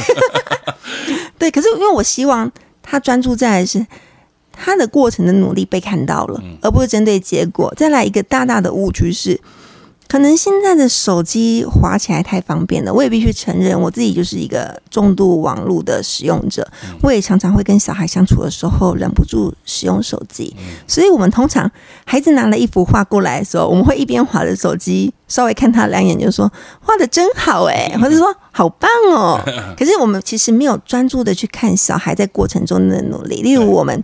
[1.39, 2.51] 对，可是因为我希望
[2.83, 3.87] 他专注在的是
[4.53, 7.73] 他的过程的努力被看到了，而不是针对结果。
[7.77, 9.41] 再来一个大大的误区是。
[10.09, 16.67] 可能现在的手机滑起来太方便了，我也必须承认，我自己就是一个重度网络的使用者。
[17.03, 21.71] 我也常常会跟小孩相处的时候忍不住使用手机，所以我们通常
[22.07, 29.39] 孩子拿了一幅画过来的时候，我们会一边划着手机，稍微看他两眼，就说画的真好哎， 或者说好棒哦。
[29.79, 34.03] 可是我们其实没有专注的去看小孩在过程中的努力，例如我们，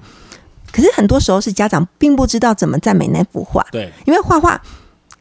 [0.70, 4.60] 可是很多时候是家长并不知道怎么赞美那幅画，对，因为画画。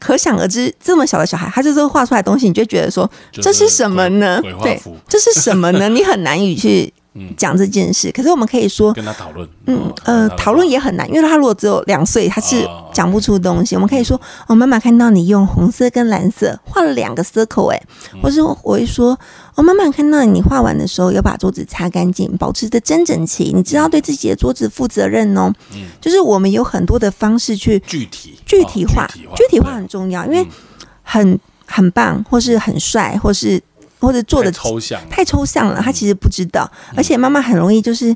[0.04, 4.38] 可想而知，这么小的小孩，他就是画出来东西，你就觉得说这是什么呢？
[4.62, 5.88] 对，这是什么呢？
[5.88, 6.92] 你很难以去
[7.36, 8.10] 讲这件事。
[8.10, 10.64] 可是我们可以说，跟他讨论，嗯哦呃，讨论。
[10.64, 13.76] 也很难，因为他如果只有两岁，他是哦讲不出东西。
[13.76, 17.80] 我们可以说，哦，妈妈看到你用红色跟蓝色画了两个 circle，哎，
[18.14, 19.16] 嗯或是我会说，
[19.54, 25.52] 哦，妈妈看到你画完的时候要把桌子擦干净，保持的真整齐，你知道对自己的桌子负责任哦。
[25.74, 30.48] 嗯就是我们有很多的方式去具体具体化，哦具体化很重要，因为嗯
[31.02, 33.60] 很很棒，或是很帅，或是
[34.04, 38.14] 或者做的太抽象了，太抽象了，他其实不知道，嗯而且妈妈很容易就是。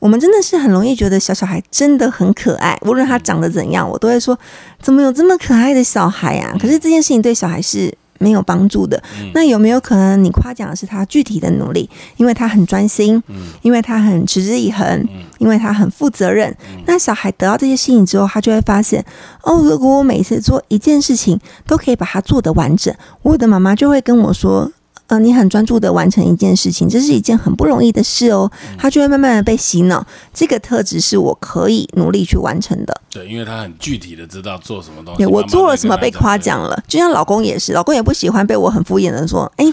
[0.00, 4.38] 我们真的是很容易觉得小小孩真的很可爱，无论他长得怎样，我都会说
[4.80, 6.54] 怎么有这么可爱的小孩啊？
[6.56, 8.96] 可是这件事情对小孩是没有帮助的。
[9.18, 16.56] 嗯那有没有可能你夸奖的是他具体的努力，因为他很专心，嗯因为他很持之以恒，嗯因为他很负责任？
[16.86, 19.04] 那小孩得到这些事情之后，他就会发现，
[19.42, 21.36] 哦，如果我每次做一件事情
[21.66, 24.70] 都可以把它做得完整，我的妈妈就会跟我说。
[25.08, 28.50] 呃，你很专注的完成一件事情，这是一件很不容易的事哦。
[28.78, 32.94] 他就会慢慢的被洗脑，这个特质是我可以努力去完成的。
[33.10, 35.18] 对，因为他很具体的知道做什么东西。
[35.18, 39.64] 对我做了什么被夸奖了，就像老公也是，老公也不喜欢被我很敷衍的说，哎、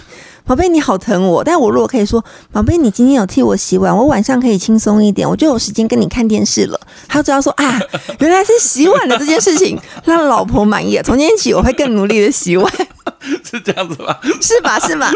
[0.46, 1.42] 宝贝你好疼我。
[1.42, 6.80] 但我如果可以说，宝贝你今天有替我洗碗，我晚上可以轻松一点，我就有时间跟你看电视了。
[7.08, 7.80] 他就要说啊，
[8.20, 11.02] 原来是洗碗的这件事情让老婆满意了。
[11.02, 12.72] 从今天起，我会更努力的洗碗，
[13.42, 14.16] 是这样子吗？
[14.40, 14.78] 是吧？
[14.78, 15.12] 是吧？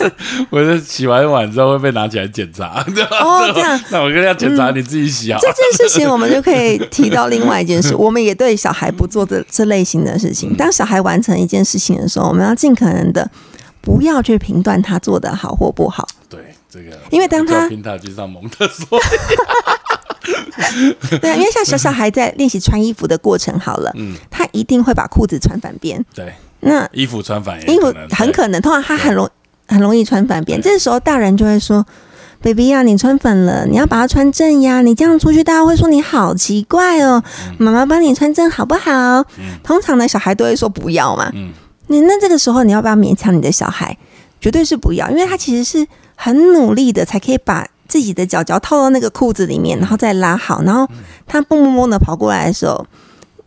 [0.48, 3.18] 我是洗完碗之后会被拿起来检查，对吧？
[3.20, 5.48] 哦这样嗯那我跟人家检查，你自己洗啊这。
[5.50, 10.54] 件事情，我们就可以提到另外一件事，我们也对小孩不做的这类型的事情。
[10.56, 13.28] 当小孩完成一件事情的时候，我们要尽可能的
[13.80, 16.06] 不要去评断他做的好或不好。
[16.28, 18.84] 对，这个因为当他平塔去上蒙特梭
[21.20, 26.02] 对啊，因为像小小孩在练习穿衣服的过程，好了，嗯他一定会把裤子穿反边。
[26.14, 29.28] 对，那衣服穿反衣服很可能，通常他很容
[29.66, 30.60] 很容易穿反边。
[30.60, 31.84] 这时候大人就会说
[32.42, 34.82] ：“baby 呀、你穿反了，你要把它穿正呀。
[34.82, 37.22] 你这样出去，大家会说你好奇怪哦。
[37.58, 39.24] 妈妈帮你穿正好不好？”
[39.64, 41.30] 通常呢，小孩都会说不要嘛。
[41.34, 41.52] 嗯
[41.90, 43.96] 你那这个时候你要不要勉强你的小孩？
[44.40, 50.88] 绝对是不要，因为他其实是很努力的，才可以把自己的脚脚套到那个裤子里面，然后再拉好，然后
[51.26, 52.86] 他蹦蹦蹦的跑过来的时候，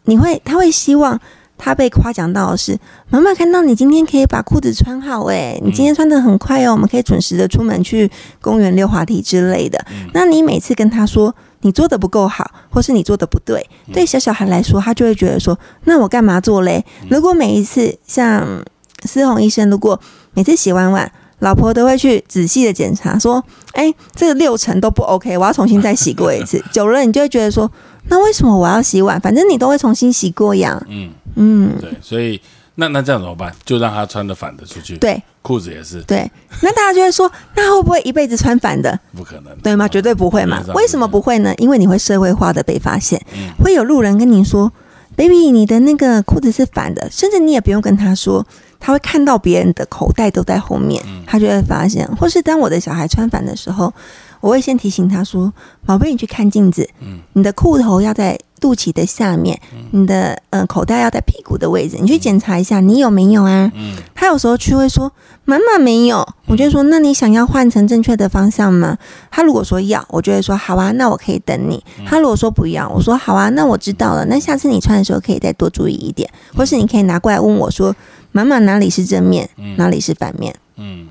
[0.03, 1.17] 你会他会希望
[1.57, 2.77] 他被夸奖到的是，
[3.09, 9.83] 妈妈看到你今天可以把裤子穿好，诶，你今天穿的很快哦，我们可以准时的出门去公园溜滑梯之类的。
[10.13, 16.85] 那你每次跟他说你做的不够好，或是你做的不对，对小小孩来说，他就会觉得说，那我干嘛做嘞？
[17.09, 18.63] 如果每一次像
[19.03, 19.99] 思宏医生，如果
[20.33, 26.63] 每次洗完碗，老婆都会去仔细的检查，说，哎、这个六成都不 OK，我要重新再洗过一次。
[26.71, 27.69] 久了，你就会觉得说，
[28.07, 29.19] 那为什么我要洗碗？
[29.19, 30.81] 反正你都会重新洗过呀。
[30.87, 32.39] 嗯，嗯，对，所以
[32.75, 33.53] 那那这样怎么办？
[33.63, 36.29] 就让他穿的反的出去，对裤子也是对。
[36.61, 38.99] 那大家就会说，那会不会一辈子穿反的？
[39.15, 39.87] 不可能，对吗？
[39.87, 41.53] 绝对不会嘛为什么不会呢？
[41.57, 44.71] 因为你会社会化的被发现，嗯会有路人跟你说
[45.15, 48.45] ：“baby，你的那个裤子是反的。”甚至你也不用跟他说，
[48.79, 52.07] 他会看到别人的口袋都在后面，嗯他就会发现。
[52.15, 53.93] 或是当我的小孩穿反的时候，
[54.41, 55.53] 我会先提醒他说
[55.85, 59.59] ：“宝贝，你去看镜子，嗯你的裤头要在肚脐的下面，
[59.91, 63.97] 你的呃口袋要在屁股的位置，你去检查一下，你有没有啊？”嗯。
[64.15, 65.11] 他有时候去会说
[65.43, 68.97] ：“妈妈没有。”我就说：“那你想要换成正确的方向吗？”
[69.29, 74.25] 他如果说要，我就会说：“好啊，那我可以等你。”他如果说不要，我说：“好啊，那我知道了。
[74.27, 77.93] 那下次你穿的时候可以再多注意一点，或是你可以拿过来问我说
[78.31, 80.55] ：‘妈妈哪里是正面，哪里是反面？
[80.77, 81.07] 嗯，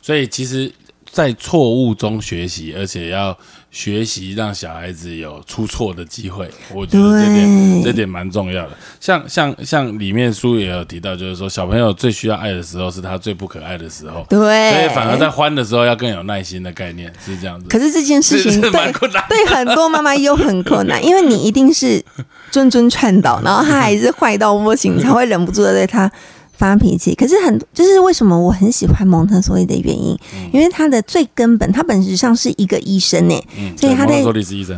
[0.00, 0.72] 所以其实，
[1.10, 3.36] 在错误中学习，而且要
[3.70, 8.70] 学习让小孩子有出错的机会，我觉得这点对这点蛮重要的。
[8.98, 14.38] 像像像里面书也有提到，就是说小朋友最需要爱的时候是他最不可爱的时候？’，对，
[14.72, 17.66] 所以反而在欢的时候要更有耐心的概念，是这样子。
[17.68, 22.02] 可是这件事情对对很多妈妈又很困难，因为你一定是
[22.50, 26.10] 谆谆劝导，然后他还是坏到不行，才会忍不住的对他
[26.58, 27.14] 发脾气。
[27.14, 30.18] 可是很就是为什么我很喜欢蒙特梭利的原因，
[30.52, 34.20] 因为他的最根本，他本质上是一个医生呢，嗯，所以他在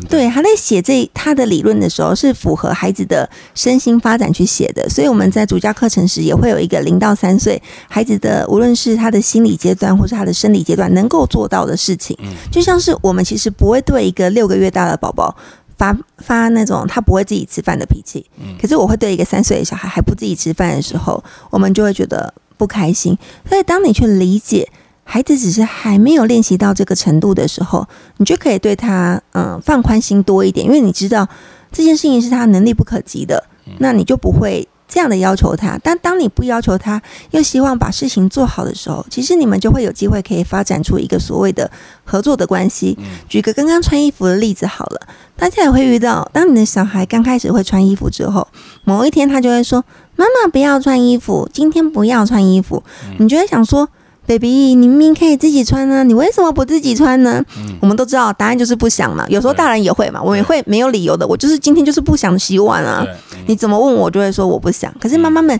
[0.08, 4.88] 对，他在写这他的理论的时候，是符合孩子的身心发展去写的。
[4.88, 12.16] 所以我们在主教课程时也会有一个零到三岁孩子的，无论是他的心理阶段或是他的生理阶段能够做到的事情，
[12.50, 15.34] 就像是我们其实不会对一个六个月大的宝宝。
[15.80, 18.26] 发发那种他不会自己吃饭的脾气，
[18.60, 23.16] 可是我会对一个三岁的小孩还不自己吃饭的时候，我们就会觉得不开心。
[23.48, 24.68] 所以当你去理解
[25.04, 31.26] 孩子只是还没有练习到这个程度的时候，你就可以对他嗯放宽心多一点，因为你知道
[31.72, 33.42] 这件事情是他能力不可及的，
[33.78, 35.78] 那你就不会这样的要求他。
[35.82, 41.70] 但当你不要求他，又希望把事情做好的时候，其实你们就会有机会可以发展出一个所谓的
[42.04, 42.98] 合作的关系。
[43.28, 45.00] 举个刚刚穿衣服的例子好了，
[45.36, 48.48] 大家也会遇到，当你的小孩刚开始会穿衣服之后，
[48.84, 49.84] 某一天他就会说
[50.16, 52.82] ：“妈妈不要穿衣服，今天不要穿衣服。”
[53.18, 53.88] 你就会想说。
[54.30, 57.44] baby，你明明可以自己穿呢，你为什么不自己穿呢？
[57.80, 59.26] 我们都知道答案就是不想嘛。
[59.28, 61.26] 有时候大人也会嘛，我也会没有理由的。
[61.26, 63.04] 我就是今天就是不想洗碗啊。
[63.48, 64.94] 你怎么问我，就会说我不想。
[65.00, 65.58] 可是妈妈们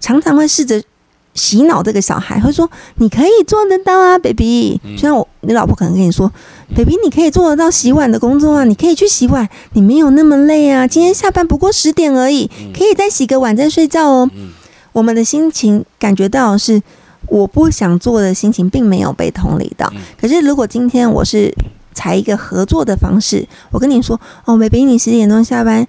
[0.00, 0.82] 常常会试着
[1.32, 4.80] 洗脑这个小孩，会说你可以做得到啊，baby。
[4.96, 6.28] 就像我，你老婆可能跟你说
[6.74, 10.88] ，baby，你可以做得到洗碗的工作啊，你可以去洗碗，你没有那么累啊。
[10.88, 14.28] 今天下班不过十点而已，可以再洗个碗再睡觉哦。
[14.90, 16.82] 我们的心情感觉到是。
[17.28, 21.54] 我不想做的心情并没有被同理到，可是如果今天我是
[21.94, 25.86] 采一个合作的方式，我跟你说，哦，baby，你十点钟下班。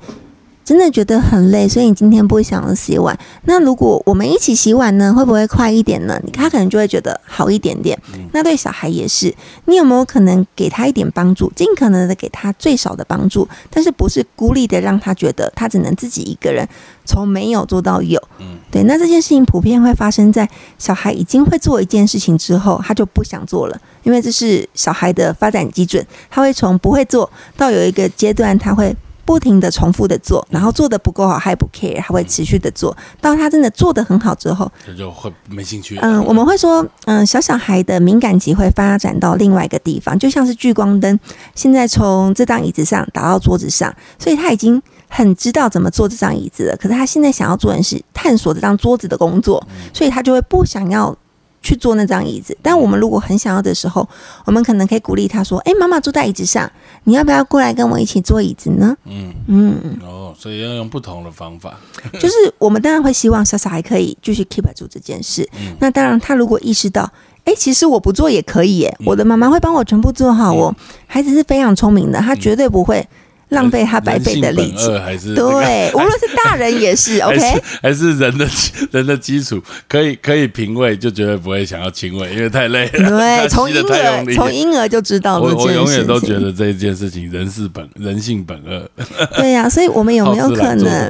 [0.65, 3.17] 真的觉得很累，所以你今天不想洗碗。
[3.45, 6.21] 那如果我们一起洗碗呢，会不会快一点呢？
[6.31, 7.99] 他可能就会觉得好一点点。
[8.33, 9.33] 那对小孩也是，
[9.65, 16.69] 你有没有可能给他一点帮助，尽可能的给他最少的帮助，但是不是孤立的让他觉得他只能自己一个人
[17.09, 18.21] 从没有做到有？
[18.37, 18.83] 嗯，对。
[18.83, 20.47] 那这件事情普遍会发生在
[20.77, 28.95] 小孩已经会做一件事情之后，他就不想做了，因为这是小孩的发展基准，他会从不会做到有一个阶段，他会。
[29.29, 35.99] 不停的重复的做，然后做的不够好，还不 care，他会持续的做到他真的做的很好之后，他就会没兴趣。
[36.01, 41.19] 嗯，我们会说，嗯，小小孩的敏感期会发展到另外一个地方，就像是聚光灯，
[41.53, 46.77] 现在从这张椅子上打到桌子上，所以他已经很知道怎么做这张椅子了。
[46.77, 49.61] 可是他现在想要做的是探索这张桌子的工作，
[49.93, 51.13] 所以他就会不想要。
[51.61, 54.07] 去坐那张椅子，但我们如果很想要的时候，
[54.45, 56.71] 我们可能可以鼓励他说：“哎，妈妈坐在椅子上，
[57.03, 61.77] 你要不要过来跟我一起坐椅子呢？”嗯嗯哦，所以要用不同的方法。
[62.17, 65.45] 就是我们当然会希望小小还可以继续 keep 住这件事。
[65.81, 67.11] 那当然，他如果意识到，
[67.43, 70.55] 哎，其实我不做也可以耶，我的妈妈会帮我全部做好。
[70.55, 70.73] 哦
[71.07, 73.05] 孩子是非常聪明的，他绝对不会。
[73.49, 78.47] 浪费他百倍的力气，还是对，无论是大人也是， OK，还是人的
[78.91, 83.09] 人的基础可以可以平喂，就绝对不会想要亲喂，因为太累了。
[83.09, 88.89] 对， 从婴儿从婴儿就知道我我永远都觉得这一件事情人是本人性本恶。
[89.35, 91.09] 对呀，所以我们有没有可能？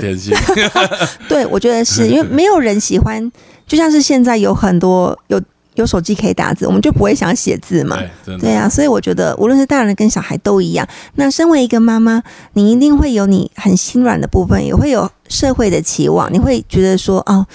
[1.27, 3.31] 对，我觉得是因为没有人喜欢，
[3.67, 5.41] 就像是现在有很多有。
[5.81, 7.97] 有手机可以打字，我们就不会想写字嘛？
[8.39, 10.87] 对啊，所以我觉得无论是大人跟小孩都一样。
[11.15, 12.21] 那身为一个妈妈，
[12.53, 16.31] 你一定会有你很心软的部分，也会有社会的期望。
[16.31, 17.45] 你会觉得说，哦，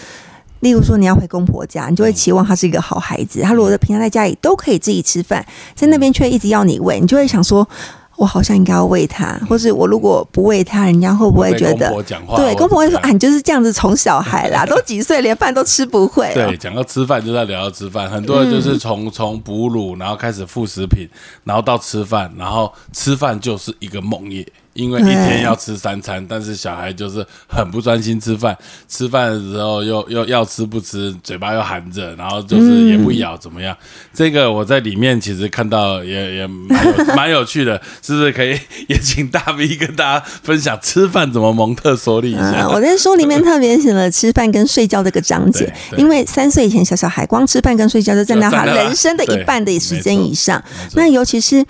[0.60, 3.40] 例如说你要回公婆家，你就会期望他是一个好孩子。
[3.42, 5.44] 他如果平常在家里都可以自己吃饭，
[5.74, 7.68] 在那边却一直要你喂，你就会想说。
[8.16, 11.90] 我好像应该要喂他，或是我如果不喂他，人家会不会觉得？
[12.36, 21.08] 对，公婆会说：“啊，你就是这样子宠小孩啦， 都几岁，连饭都吃不会。”对，讲到吃饭就在聊到吃饭，很多人就是从从哺乳，然后开始副食品，
[21.44, 24.46] 然后到吃饭，然后吃饭就是一个梦魇。
[24.74, 28.56] 因为一天要吃三餐，但是小孩就是很不专心吃饭，
[28.88, 33.76] 吃饭的时候又又要吃不吃，嘴巴又含着，然后就是也不咬，怎么样？
[34.12, 36.46] 这个我在里面其实看到也也
[37.16, 38.58] 蛮有趣的，是不是可以
[38.88, 42.68] 也请大 V 跟大家分享吃饭怎么蒙特梭利一下？
[42.68, 50.62] 我在书里面特别写了吃饭跟睡觉这个章节， 因为三岁以前小小孩光吃饭跟睡觉就占到他人生的一半的时间以上，
[50.94, 51.64] 那尤其是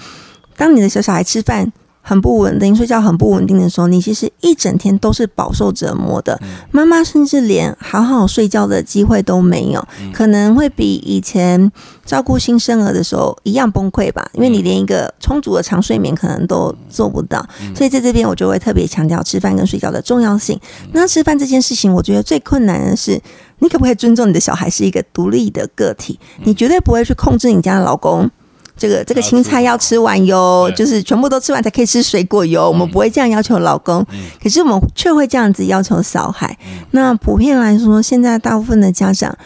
[0.57, 1.71] 当你的小小孩吃饭。
[2.07, 6.39] 很不稳定，睡觉很不稳定的时候，你其实一整天都是饱受折磨的。
[6.71, 9.83] 妈妈甚至连好好睡觉的机会都没有，
[10.13, 11.73] 可能会比以前
[12.05, 14.29] 照顾新生儿的时候一样崩溃吧。
[14.35, 17.45] 因为你连一个充足的长睡眠可能都做不到，
[17.75, 20.61] 所以在这边我就会特别强调吃饭跟睡觉的重要性。
[20.93, 23.19] 那吃饭这件事情，我觉得最困难的是，
[23.61, 26.21] 你可不可以尊重你的小孩是一个独立的个体？
[26.45, 28.31] 你绝对不会去控制你家的老公。
[28.77, 32.69] 这个这个青菜要吃完哟，就是全部都吃完才可以吃水果哟。
[32.69, 34.05] 我们不会这样要求老公，
[34.43, 36.57] 可是我们却会这样子要求小孩。
[36.91, 39.37] 那普遍来说，现在大部分的家长，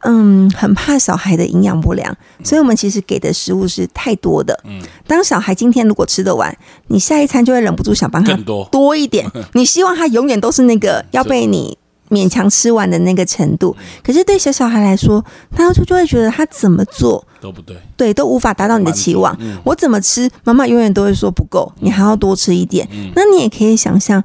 [0.00, 4.58] 嗯，很怕小孩的营养不良，所以我们其实给的食物是太多的。
[4.64, 6.56] 嗯，当小孩今天如果吃得完，
[6.88, 8.36] 你下一餐就会忍不住想帮他
[8.70, 9.30] 多一点。
[9.54, 11.78] 你希望他永远都是那个要被你。
[12.10, 15.22] 勉强吃完的那个程度，可是对小小孩来说，
[15.54, 19.36] 他就就会觉得他怎么做都不对，对，都无法达到你的期望。
[19.64, 22.88] 我怎么吃，妈妈永远都会说不够，你还要多吃一点。
[23.14, 24.22] 那你也可以想象，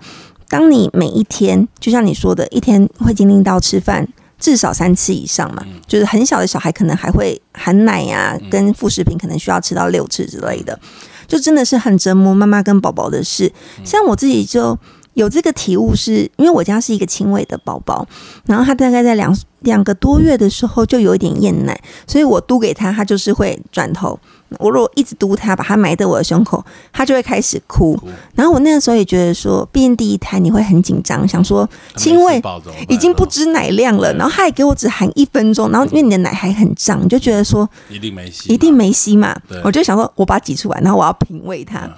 [0.49, 4.07] 当你每一天，就像你说的，一天会经历到吃饭
[4.39, 10.80] 至少三次以上嘛，就是很小的小孩可能还会含奶呀，跟副食品可能需要吃到六次之类的，
[11.28, 13.51] 就真的是很折磨妈妈跟宝宝的事。
[13.84, 14.78] 像我自己就。
[15.14, 18.05] 有这个体悟是，因为我家是一个轻微的宝宝，
[18.45, 24.20] 然后他大概在两两个多月的时候就有一点厌奶，所以我嘟给他，他就是会转头。
[24.59, 27.97] 我如果一直嘟他，把他埋在我的胸口，他就会开始哭。
[28.36, 31.68] 然后我那个时候也觉得说，毕竟第一胎你会很紧张，想说
[32.05, 32.39] 因为
[32.88, 39.36] 已经不知奶量了，然后他也给我只含一分钟，然后因为你的奶还很胀，你就觉得说一定没吸，一定没吸嘛。
[39.64, 41.89] 我就想说，我把它挤出来，然后我要品味它，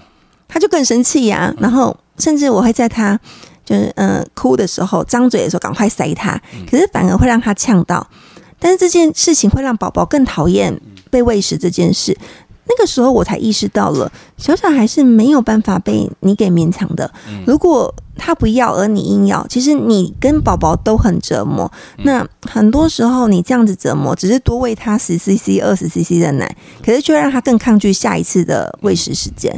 [0.47, 1.53] 他就更生气呀。
[1.59, 3.19] 然后甚至我会在他
[3.63, 6.39] 就是嗯哭的时候，张嘴的时候赶快塞他，
[6.69, 8.07] 可是反而会让他呛到。
[8.59, 12.17] 但是这件事情会让宝宝更讨厌被喂食这件事。
[12.67, 17.13] 那个时候我才意识到了，小小孩是没有办法被你给勉强的。
[17.45, 21.71] 如果他不要，而你硬要，其实你跟宝宝都很折磨。
[21.97, 29.53] 那很多时候你这样子折磨，只是多喂他十 CC、二十 CC 的奶，可是却让他更抗拒下一次的喂食时间。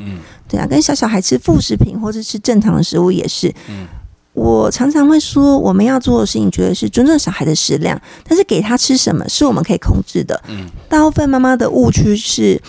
[0.48, 3.54] 对啊，跟小小孩吃副食品或者吃正常的食物也是。
[3.70, 3.88] 嗯
[4.34, 10.40] 我常常会说，我们要做的事情，觉得是尊重小孩的食量，但是给他吃什么是我们可以控制的。
[10.48, 12.62] 嗯大部分妈妈的误区是。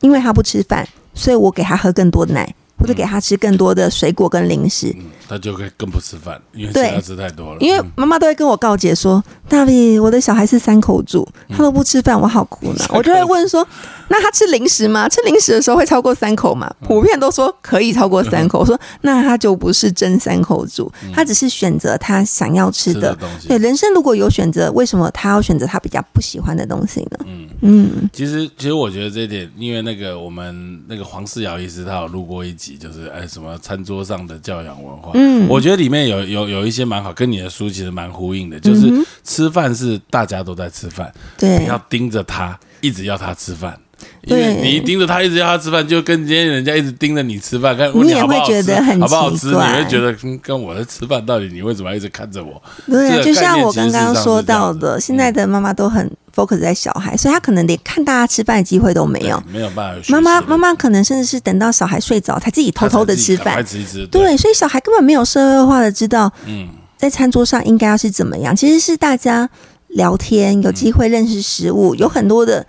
[0.00, 0.84] 因为他不吃饭，
[1.14, 2.52] 所以我给他喝更多的奶，
[2.82, 4.94] 或者给他吃更多的水果跟零食，
[5.28, 7.60] 他就会更不吃饭，因为他吃太多了。
[7.60, 13.66] 因为妈妈都会跟我告诫说：“大卫，我的小孩是三口住，他都不吃饭，我好苦恼。”我就会问说
[14.10, 15.08] ：“那他吃零食吗？
[15.08, 18.58] 吃零食的时候会超过三口吗？”普遍都说可以超过三口。
[18.60, 23.48] 我说：“那他就不是真三口住，他只是选择他想要吃的东西。
[23.48, 27.48] 对，人生如果有选择，为什么他要选择他比较不喜欢的东西呢？”嗯。
[27.64, 38.90] 嗯，其实其实我觉得这一点，因为那个我们那个黄世尧医师他有录过一集，就是哎什么餐桌上的教养文化，嗯，我觉得里面有有有一些蛮好，跟你的书其实蛮呼应的，就是
[39.24, 43.78] 吃饭是大家都在吃饭，对，要盯着他，一直要他吃饭。
[44.24, 50.12] 因为你一盯着他，一直要他吃饭，就跟今天人家一直盯着你吃饭，看你也会觉得很好不好吃，你会觉得
[50.42, 52.60] 跟我在吃饭，到底你为什么要一直看着我？
[52.86, 60.02] 对，就像我刚刚说到的，现在的妈妈都很 focus 在小孩，所以他可能连看大家吃饭的机会都没有，没有办法。
[60.08, 63.64] 妈妈妈妈可能甚至是等到小孩睡着，才自己偷偷的吃饭，
[64.10, 68.54] 对，所以小孩根本没有社会化的知道，嗯，在餐桌上应该要是怎么样。
[68.56, 69.48] 其实是大家
[69.88, 72.66] 聊天，有机会认识食物，有很多的。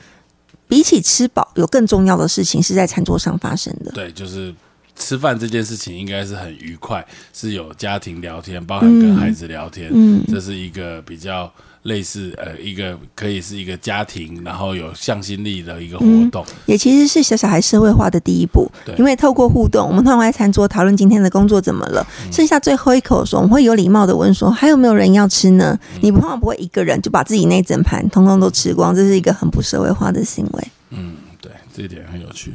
[0.66, 3.91] 比起吃饱，有更重要的事情是在餐桌上发生的。
[3.91, 4.51] 对，就是
[4.95, 11.51] 吃饭这件事情应该是很愉快，是有家庭聊天，包含跟孩子聊天，嗯，这是一个比较。
[11.84, 18.72] 类似呃，一个可以是一个家庭，然后有向心力的一个活动，也其实是小小孩社会化的第一步。
[18.86, 30.68] 对，因为透过互动，我们通常在餐桌讨论今天的工作怎么了，剩下最后一口的时候，我们会有礼貌的问说：“还有没有人要吃呢？”你通常不会一个人就把自己那整盘通通都吃光，这是一个很不社会化的行为。
[30.92, 32.54] 嗯，对，这一点很有趣。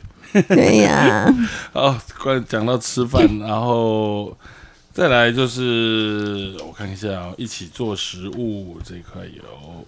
[0.48, 1.30] 对呀。
[1.72, 4.34] 好，关讲到吃饭，然后。
[4.98, 9.84] 再来就是我看一下哦，一起做食物这一块有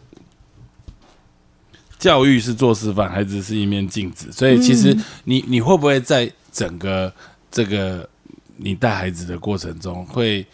[1.99, 7.13] 教育是做示范，孩子是一面镜子，所以其实你你会不会在整个
[7.51, 8.09] 这个
[8.57, 10.47] 你带孩子的过程中，会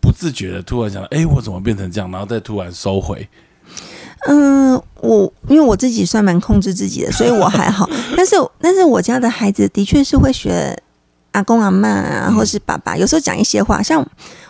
[0.00, 3.28] 不自觉的突然想，哎，我怎么变成这样，然后再突然收回？
[4.28, 10.80] 嗯，我因为我自己算蛮控制自己的，所以我还好， 但是但是我家的孩子的确是会学。
[11.34, 14.04] 阿公阿妈啊，或是爸爸，有时候讲一些话，像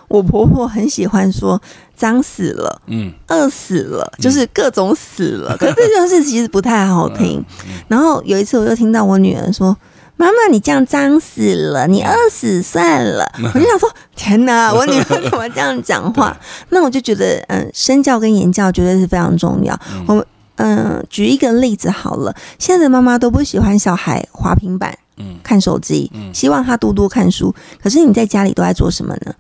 [0.09, 1.61] 我婆婆很喜欢说
[1.97, 5.57] “脏死了”，嗯，“饿死了”，就是各种死了。
[5.59, 7.43] 可是这件事其实不太好听。
[7.89, 9.75] 然后有一次，我就听到我女儿说
[10.17, 13.25] ：“妈妈，你这样脏死了，你饿死算了。
[13.55, 16.37] ”我就想说：“天哪， 我女儿怎么这样讲话？”
[16.69, 19.77] 那我就觉得，嗯，身教跟言教绝对是非常重要。
[20.07, 20.25] 我
[20.57, 24.97] 嗯，举一个例子好了，现在的妈妈都不喜欢小孩滑平板。
[25.17, 27.55] 嗯，看手机，嗯，希望他多多看书。
[27.81, 29.35] 可是你在家里都在做什么呢？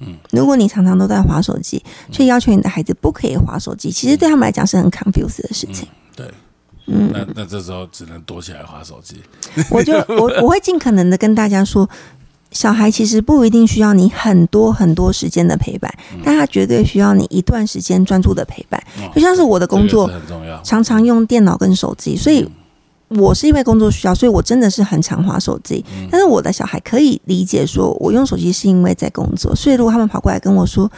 [0.00, 5.86] 嗯，如果你常常都在划手机，却要求你的孩子不可以划手机，其实对他们来讲是很 confused 的事情。
[6.16, 6.26] 对，
[6.86, 9.22] 嗯，那那这时候只能躲起来划手机。
[9.70, 11.88] 我就 我我会尽可能的跟大家说，
[12.50, 15.88] 小孩其实不一定需要你很多很多时间的陪伴，
[16.24, 18.82] 但他绝对需要你一段时间专注的陪伴。
[19.14, 22.50] 就像是我的工作很重要，常常用电脑跟手机，所以。
[23.16, 25.84] 我是因为工作需要，所以我真的是很常滑手机。
[26.10, 29.54] 但是我的小孩可以理解，说我用手机是因为在工作。
[29.54, 30.90] 所以如果他们跑过来跟我说：“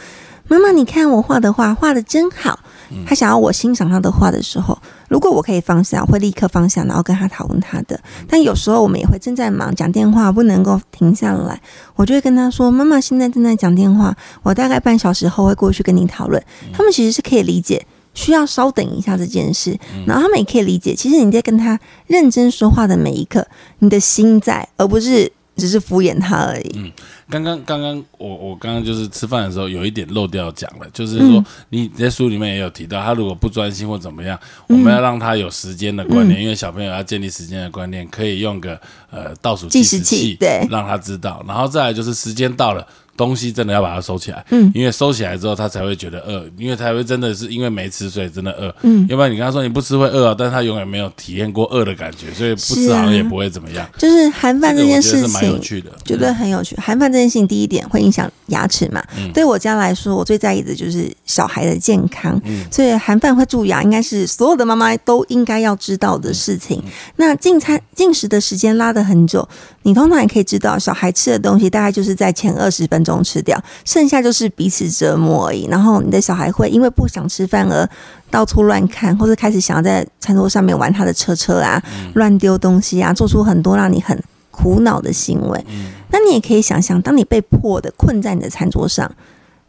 [0.47, 2.59] 妈妈，你看我画的画画的真好。”
[3.03, 4.77] 他想要我欣赏他的画的时候，
[5.09, 7.99] 如果我可以放下，我会立刻放下，然后跟他讨论他的。
[8.29, 11.59] 但有时候我们也会正在忙，讲电话不能够停下来，
[11.95, 16.41] 我就会跟他说：“妈妈现在正在讲电话，我大概半小时后会过去跟你讨论。”
[16.71, 17.83] 他们其实是可以理解。
[18.15, 23.45] 需要稍等一下这件事，然后他们也可以理解，其实你在跟他认真说话的每一刻，
[23.79, 26.71] 你的心在，而不是只是敷衍他而已。
[26.75, 26.91] 嗯。
[27.27, 42.87] 刚刚刚刚我我刚刚就是吃饭的时候有一点漏掉讲了，就是说你在书里面也有提到，他如果不专心或怎么样，我们要让他有时间的观念，因为小朋友要建立时间的观念，可以用个呃倒数计时器，对，让他知道，然后再来就是时间到了。
[43.17, 53.87] 东西真的要把它收起来，嗯，因为收起来之后，他才会觉得饿，因为才会真的是因为没吃，所以真的饿，嗯，要不然你跟他说你不吃会饿啊，但是他永远没有体验过饿的感觉，所以不吃好像也不会怎么样。
[53.97, 56.75] 就是含饭这件事情，蛮有趣的，觉得很有趣。
[56.75, 59.03] 含饭这件事情，第一点会影响牙齿嘛，
[59.33, 62.39] 对我家来说，我最在意的就是小孩的健康，
[62.71, 66.83] 所以含饭会蛀牙，应该是所有的妈妈都应该要知道的事情。
[67.15, 69.47] 那进餐进食的时间拉的很久，
[69.85, 73.63] 你通常也可以知道，小孩吃的东西大概就是在前二十分钟吃掉。
[73.85, 75.67] 剩下就是彼此折磨而已。
[75.69, 77.87] 然后你的小孩会因为不想吃饭而
[78.31, 81.79] 到处乱看，或者开始想要在餐桌上面玩他的车车啊，
[82.15, 84.19] 乱丢东西啊，做出很多让你很
[84.49, 85.65] 苦恼的行为。
[86.09, 89.11] 那你也可以想象，当你被迫的困在你的餐桌上，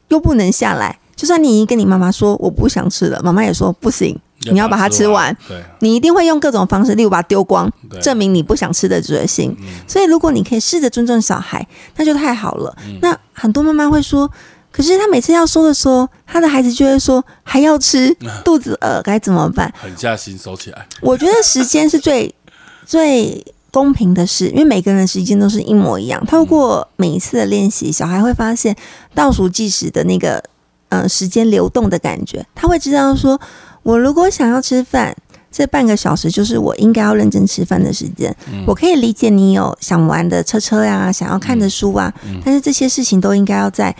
[0.08, 4.18] 又不能下来，就算你已经跟你妈妈说我不想吃了，妈妈也说不行。
[4.53, 5.36] 你要把它吃完，
[5.80, 7.70] 你一定会用各种方式，例如把它丢光，
[8.01, 9.57] 证明你不想吃的决心。
[9.86, 11.66] 所以，如果你可以试着尊重小孩，
[11.97, 12.76] 那就太好了。
[13.01, 14.30] 那很多妈妈会说，
[14.72, 19.72] 可是他每次要说的时候，他的孩子就会说还要吃，肚子饿该怎么办？
[19.76, 20.86] 狠下心收起来。
[21.01, 22.34] 我觉得时间是最
[22.86, 26.24] 最公平的事，因为每个人的时间都是一模一样。
[26.26, 28.76] 透过每一次的练习，小孩会发现
[29.14, 30.42] 倒数计时的那个
[30.90, 33.40] 嗯时间流动的感觉，他会知道说。
[33.87, 35.14] 我如果想要吃饭，
[35.53, 38.34] 这半个小时就是我应该要认真吃饭的时间。
[38.66, 42.12] 我可以理解你有想玩的车车呀，想要看的书啊，
[42.45, 43.95] 但是这些事情都应该要在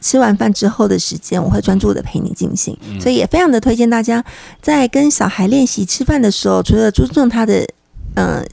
[0.00, 2.76] 吃完饭之后的时间，我会专注的陪你进行。
[3.00, 4.24] 所以也非常的推荐大家
[4.60, 7.64] 在跟小孩练习吃饭的时候，除了注重他的，
[8.16, 8.44] 嗯。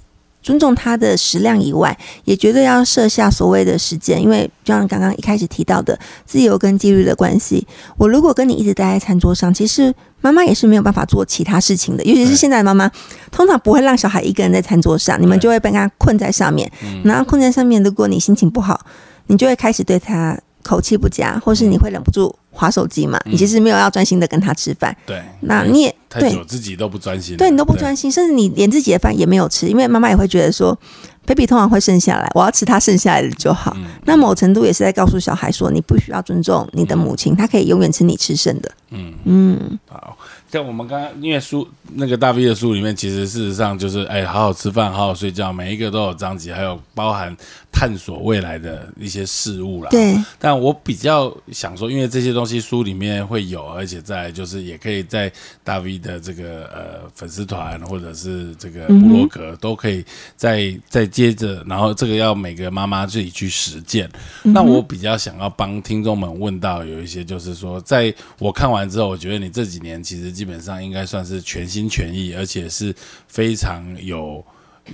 [0.47, 1.93] 尊重他的食量以外，
[2.23, 7.67] 也绝对要设下所谓的时间，因为就像刚刚一开始提到的自由跟纪律的关系。
[7.97, 12.03] 我如果跟你一直待在餐桌上，其实妈妈也是没有办法做其他事情的。
[12.05, 12.89] 尤其是现在的妈妈，
[13.29, 16.71] 通常不会让小孩一个人在餐桌上，你们就会被他困在上面。
[17.03, 18.79] 然后困在上面，如果你心情不好，
[19.25, 22.35] 你就会开始对他口气不佳，或是你会忍不住。
[22.51, 24.95] 划手机嘛，你其实没有要专心的跟他吃饭。
[25.05, 30.75] 对，那你也太久自己都不专心，对你都不专心，甚至你连自己的饭也没有吃，因为妈妈也会觉得说
[31.23, 33.77] ，baby 通常会剩下来，我要吃他剩下来的就好。
[34.05, 38.71] 那某程度也是在告诉小孩说，你不需要尊重你的母亲，她可以永远吃你吃剩的。
[38.89, 40.17] 嗯嗯，好。
[40.49, 47.35] 像我们刚刚因为书那个大 V 的书里面，其实事实上就是哎，好好吃饭，好好睡觉，每一个都有章节，还有包含
[47.69, 49.89] 探索未来的一些事物啦。
[49.89, 50.15] 对。
[50.39, 55.29] 但我比较想说，因为这些东西书里面会有，而且在就是也可以在
[55.65, 60.05] 大 V 的这个呃粉丝团或者是这个部落格都可以
[60.37, 64.09] 再再接着，然后这个要每个妈妈自己去实践。
[64.43, 70.36] 那我比较想要帮听众们问到有一些，就是说，在我看完之后，我觉得你这几年其实。
[70.37, 72.93] 基本上应该算是全心全意，而且是
[73.27, 74.45] 非常有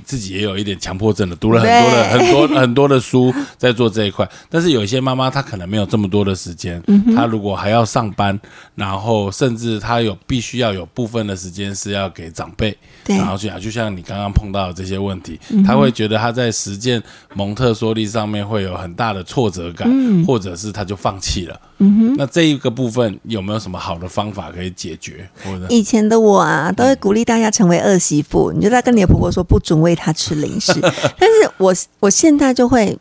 [0.06, 4.28] 自己也有一点强迫症的，读了很多的很多 很多的书在做这一块。
[4.50, 6.82] 但是有一些妈妈她可能没有这么多的时间，
[7.14, 8.40] 她如果还要上班，
[8.74, 12.76] 然后甚至她有必须要有部分的时间是要给长辈。
[13.06, 17.04] 然后去啊，就像你刚刚碰到的这些问题，她会觉得她在实践
[17.36, 19.88] 蒙特梭利上面会有很大的挫折感，
[20.26, 21.60] 或者是她就放弃了。
[21.84, 25.30] 嗯哼，那这一个部分有没有什么好的方法可以解决？
[25.44, 30.74] 或者以前的我啊，都会鼓励大家成为二媳妇，你就在跟你的婆婆说不准喂她吃零食，
[31.20, 32.98] 但是我我现在就会。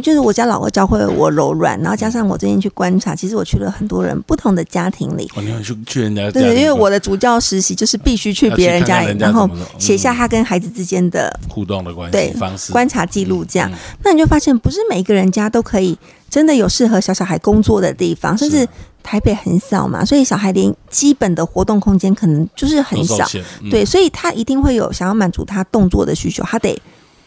[0.00, 5.30] 就是我家老婆教会了我柔软，然后加上我最近去观察，其实我去了很多人不同的家庭里。
[5.36, 13.70] 哦，你去去人家对，因为我的主教实习就是必须去别人家里，然后写下他跟孩子之间的互动的关系方式、观察记录这样。
[14.02, 15.96] 那你就发现，不是每一个人家都可以
[16.30, 18.66] 真的有适合小小孩工作的地方，甚至
[19.02, 23.28] 台北很小嘛，所以小孩连基本的活动空间可能就是很小。
[23.70, 26.80] 对，所以他一定会有想要满足他动作的需求，他得。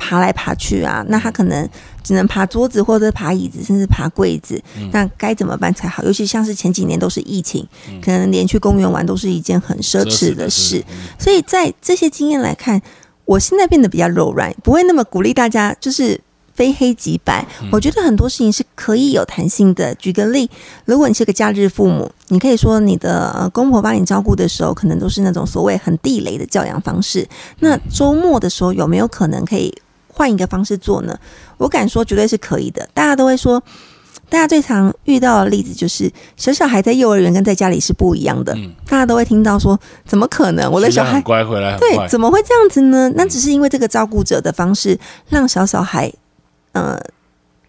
[0.05, 1.67] 爬来爬去啊，那他可能
[2.03, 4.61] 只能爬桌子或者爬椅子，甚至爬柜子。
[4.91, 6.03] 那该怎么办才好？
[6.03, 7.67] 尤其像是前几年都是疫情，
[8.03, 10.83] 可能连去公园玩都是一件很奢侈的事。
[11.17, 12.79] 所以在这些经验来看，
[13.25, 16.21] 我现在变得比较柔软，不会那么鼓励大家就是
[16.53, 17.43] 非黑即白。
[17.71, 19.95] 我觉得很多事情是可以有弹性的。
[19.95, 20.47] 举个例，
[20.85, 27.27] 如果你是个假日父母，你可以说你的公婆帮你照顾的时候，可能都是那种所谓很地雷的教养方式。
[27.61, 29.73] 那周末的时候，有没有可能可以？
[30.15, 31.19] 换一个方式做呢？
[31.57, 32.87] 我敢说绝对是可以的。
[32.93, 33.61] 大家都会说，
[34.29, 38.55] 大家最常遇到的例子就是小小孩在幼儿园跟在家里是不一样的。
[38.87, 40.71] 大家都会听到说，怎么可能？
[40.71, 43.11] 我的小孩乖回来，对，怎么会这样子呢？
[43.15, 44.97] 那只是因为这个照顾者的方式
[45.27, 46.09] 让小小孩
[46.71, 46.97] 呃，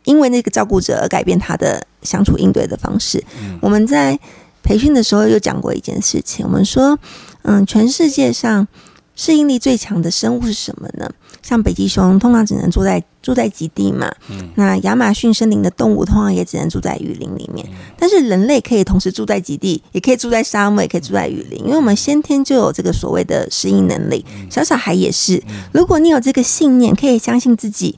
[0.05, 3.23] 因为那个照顾者而改变他的相处应对的方式。
[3.61, 4.19] 我们在
[4.63, 6.99] 培训的时候有讲过一件事情，我们说，
[7.43, 8.67] 嗯，全世界上
[9.15, 11.11] 适应力最强的生物是什么呢？
[11.47, 14.13] 像北极熊通常只能住在住在极地嘛，
[14.57, 17.65] 那亚马逊森林的动物通常也只能住在雨林里面。
[17.97, 24.27] 但是人类可以同时住在极地，也可以住在沙漠，也可以住在雨林，因为我们先天就有这个所谓的适应能力。
[24.51, 25.41] 小小孩也是，
[25.73, 27.97] 如果你有这个信念，可以相信自己。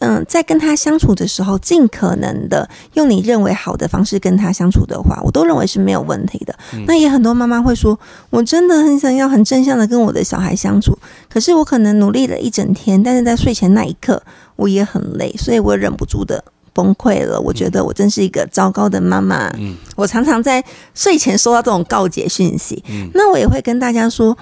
[0.00, 6.56] 嗯，在跟他相处的时候，尽可能的用你认为好的方式跟他相处的话，我都认为是没有问题的。
[6.86, 7.98] 那也很多妈妈会说，
[8.30, 10.96] 我真的很想要很正向的跟我的小孩相处，
[11.28, 14.22] 可是我可能努力了一整天，但是在睡前那一刻，
[14.54, 17.40] 我也很累，所以我忍不住的崩溃了。
[17.40, 19.48] 我觉得我真是一个糟糕的妈妈。
[19.58, 22.84] 嗯，我常常在睡前收到这种告解讯息。
[22.88, 24.38] 嗯，那我也会跟大家说，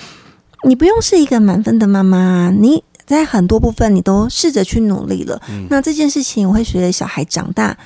[0.64, 2.84] 你不用是一个满分的妈妈，你。
[3.06, 5.40] 在很多部分，你都试着去努力了。
[5.70, 7.78] 那这件事情，我会随着小孩长大，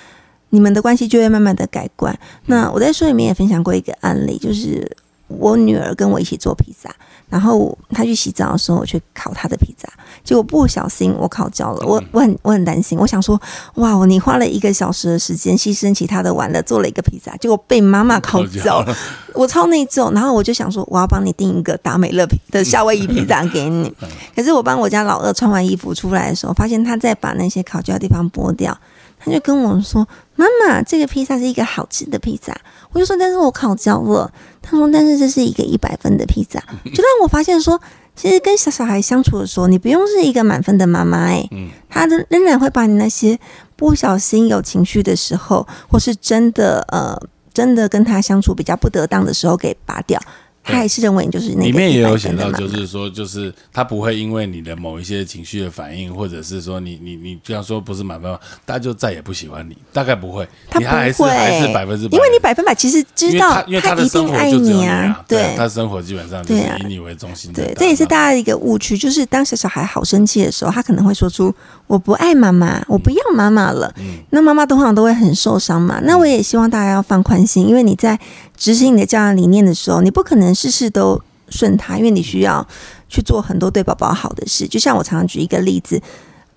[0.48, 2.18] 你们的关系就会慢慢的改观。
[2.46, 4.96] 那我在书里面也分享过一个案例，就是
[5.28, 6.94] 我女儿跟我一起做披萨。
[7.30, 9.88] 然后他去洗澡的时候，我去烤他的披萨，
[10.22, 11.86] 结果不小心我烤焦了。
[11.86, 13.40] 我我很我很担心，我想说，
[13.76, 18.96] 哇，你花了一个小时的时间，牺牲其他的玩乐，做了一个披萨，结果被妈妈烤焦了，
[19.34, 20.12] 我超内疚。
[20.12, 23.94] 然后我就想说，我要帮你订一个达美乐的夏威夷披萨给你。
[24.34, 28.76] 可是我帮我家老二穿完衣服出来的时候，发现他在把那些烤焦的地方剥掉。
[29.22, 32.56] 他就跟我说：“妈妈，这个披萨是一个好吃的披萨。”
[32.90, 36.58] 我就说：“但是我烤焦了。”他说：“但是这是一个一百分的披萨。”
[36.94, 37.78] 就让我发现说，
[38.16, 41.48] 其实跟小小孩相处的时候，你不用是一个满分的妈妈，哎，
[41.88, 43.38] 他的仍然会把你那些
[43.76, 47.20] 不小心有情绪的时候，或是真的呃，
[47.52, 50.20] 真的跟他相处比较不得当的时候给拔掉。
[50.62, 71.52] 他还是认为你就是那里面也有写到，就是说，就是他不会因为你的某一些情绪的反应，或者是说你你你这样说不是满分，他就再也不喜欢你，大概不会，他不会，还是百分之百，因为你百分百其实知道，他一定爱你啊，对，他生活基本上就是以你为中心，对，这也是大家的一个误区，就是当小小孩好生气的时候，他可能会说出
[71.86, 73.92] 我不爱妈妈，我不要妈妈了，
[74.28, 78.20] 那妈妈通常都会很受伤嘛，那我也希望大家要放宽心，因为你在。
[78.60, 82.64] 执行你的教养理念的时候，你不可能事事都顺他，因为你需要
[83.08, 84.68] 去做很多对宝宝好的事。
[84.68, 85.98] 就像我常常举一个例子，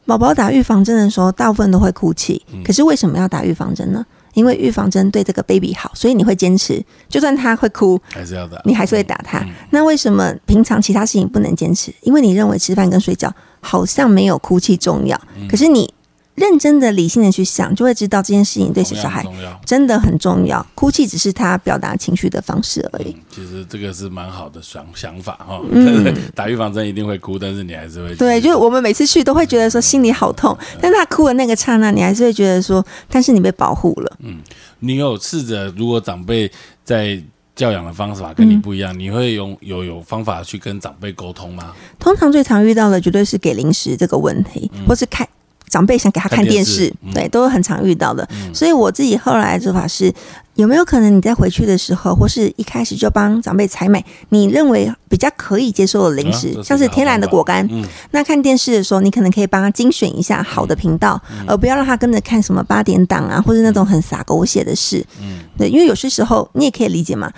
[0.05, 2.45] 宝宝打预防针的时候，大部分都会哭泣。
[2.65, 4.05] 可是为什么要打预防针呢？
[4.33, 9.41] 因为预防针对这个 baby 好，所以你会坚持，就算他会哭，还是要打，你还是会打他。
[9.69, 11.93] 那为什么平常其他事情不能坚持？
[12.01, 15.17] 因为你认为吃饭跟睡觉好像没有哭泣重要，
[15.49, 15.93] 可是你。
[16.35, 19.23] 认真的、理性的去想，就会知道这件事情对小小孩
[19.65, 20.65] 真的很重要。
[20.73, 23.15] 哭泣只是他表达情绪的方式而已。
[23.29, 25.61] 其实这个是蛮好的想想法哈。
[25.71, 28.41] 嗯， 打预防针一定会哭，但是你还是会对。
[28.41, 34.17] 就是我们每次去都会觉得说心里好痛，但他哭的那个刹那，你还是会觉得说，但是你被保护了。
[34.19, 34.39] 嗯，
[34.79, 36.51] 你有试着如果长辈
[36.83, 37.21] 在
[37.55, 41.73] 教养的方法跟你不一样，你会用有有方法去跟长辈沟通吗？
[41.99, 45.27] 通常最常遇到的绝对是给零食这个问题，或是看。
[45.73, 48.27] 长辈想给他看电视，对，都是很常遇到的。
[48.53, 50.13] 所以我自己后来的做法是，
[50.53, 57.67] 有没有可能你在回去的时候，或是一开始就帮长辈采买你认为比较可以接受的零食，像是天然的果干。
[58.11, 65.03] 那看电视的时候，你可能可以帮他精选一下好的频道，而不要让他跟着看什么八点档啊，或者那种很洒狗血的事。
[65.19, 67.31] 嗯，对，因为有些时候你也可以理解嘛，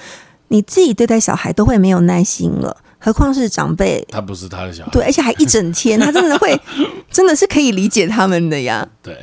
[0.49, 2.75] 你自己对待小孩都会没有耐心了。
[2.99, 6.59] 何况是长辈，他不是他的小孩，对，而且还一整天， 他真的会，
[7.11, 8.87] 真的是可以理解他们的呀。
[9.01, 9.15] 对。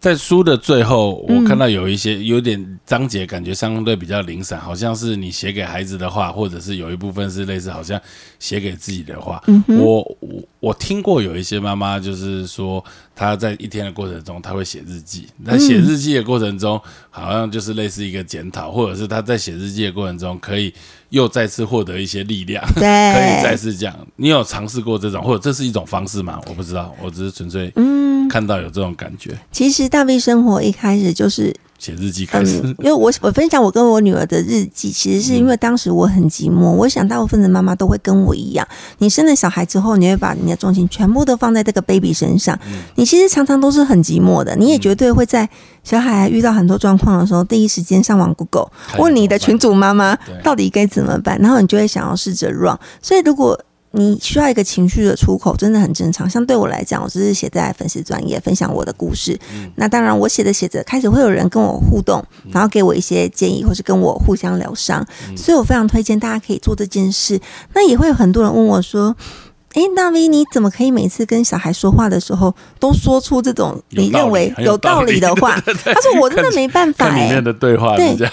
[0.00, 7.98] 在书的最后，我看到有一些有点章节，感觉相对比较零散，好像是你写给孩子的话，或者是有一部分是类似好像
[8.38, 9.42] 写给自己的话。
[9.66, 12.82] 我我我听过有一些妈妈就是说，
[13.14, 15.26] 她在一天的过程中，她会写日记。
[15.42, 20.72] 那写日记的过程中，好像就是类似一个检讨，或者是她在写日记的过程中，可以
[21.10, 23.94] 又再次获得一些力量， 可以再次这样。
[24.16, 26.40] 你有尝试过这种，或者这是一种方式吗？
[26.48, 29.38] 我不知道，我只是纯粹嗯看到有这种感觉。
[29.52, 29.84] 其实。
[29.88, 31.54] 大 V 生活一开始就是
[31.84, 36.70] 写日记开始，因为我我分享我跟我女儿的日记，其实是因为当时我很寂寞。
[36.70, 38.66] 我想大部分的妈妈都会跟我一样，
[38.98, 42.58] 你生了小孩之后，你会把你的重心全部都放在这个 baby 身上，
[42.94, 44.56] 你其实常常都是很寂寞的。
[44.56, 45.46] 你也绝对会在
[45.82, 52.78] 小孩遇到很多状况的时候，第一时间上网 Google 问你的群主妈妈到底该怎么办，然后你就会想要试着 run。
[53.02, 53.60] 所以如果
[53.96, 56.28] 你需要一个情绪的出口，真的很正常。
[56.28, 59.38] 像对我来讲，我只是写在粉丝专业分享我的故事。
[59.76, 65.06] 那当然，我写着写着，开始会有人跟我互动，然后给我一些建议，或是跟我互相疗伤。
[65.36, 67.40] 所以我非常推荐大家可以做这件事。
[67.72, 69.16] 那也会有很多人问我说
[69.74, 75.58] ：“诶，大 V 你怎么可以每次跟小孩说话的时候都说出这种你认为有道理的话？
[75.62, 77.08] 他说我真的没办法。
[77.08, 78.32] 里面的对话是这样。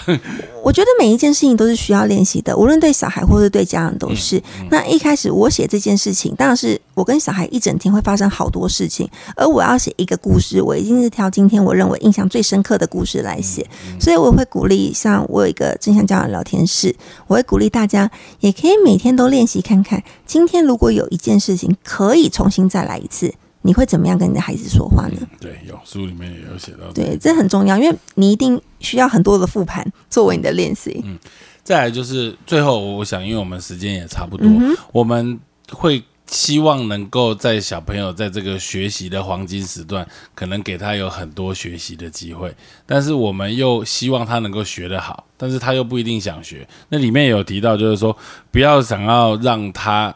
[0.62, 4.40] 我觉得每一件事情都是需要练习的，无论对小孩或是对家长都是。
[4.70, 13.68] 那一开始我写这件事情，当然是我跟小孩一整天会发生好多事情，而我要写一个故事，我一定是挑今天我认为印象最深刻的故事来写。
[14.00, 16.94] 所以我会鼓励，像我有一个正向家长聊天室，
[17.26, 18.08] 我会鼓励大家
[18.38, 23.34] 也可以每天都练习看看，今天如果有一件事情可以重新再来一次。
[23.64, 25.16] 你会怎么样跟你的孩子说话呢？
[25.40, 26.92] 对，有书里面也有写到。
[26.92, 31.00] 对，这很重要，因为你一定需要很多的复盘作为你的练习。
[31.04, 31.16] 嗯，
[31.62, 34.48] 再来就是最后，我想，因为我们时间也差不多，
[34.90, 35.38] 我们
[35.70, 40.04] 会希望能够在小朋友在这个学习的黄金时段，
[40.34, 42.52] 可能给他有很多学习的机会，
[42.84, 46.66] 但是我们又希望他能够学得好，但是他又不一定想学。
[46.88, 48.16] 那里面有提到，就是说
[48.50, 50.12] 不要想要让他，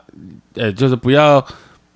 [0.54, 1.46] 呃，就是不要。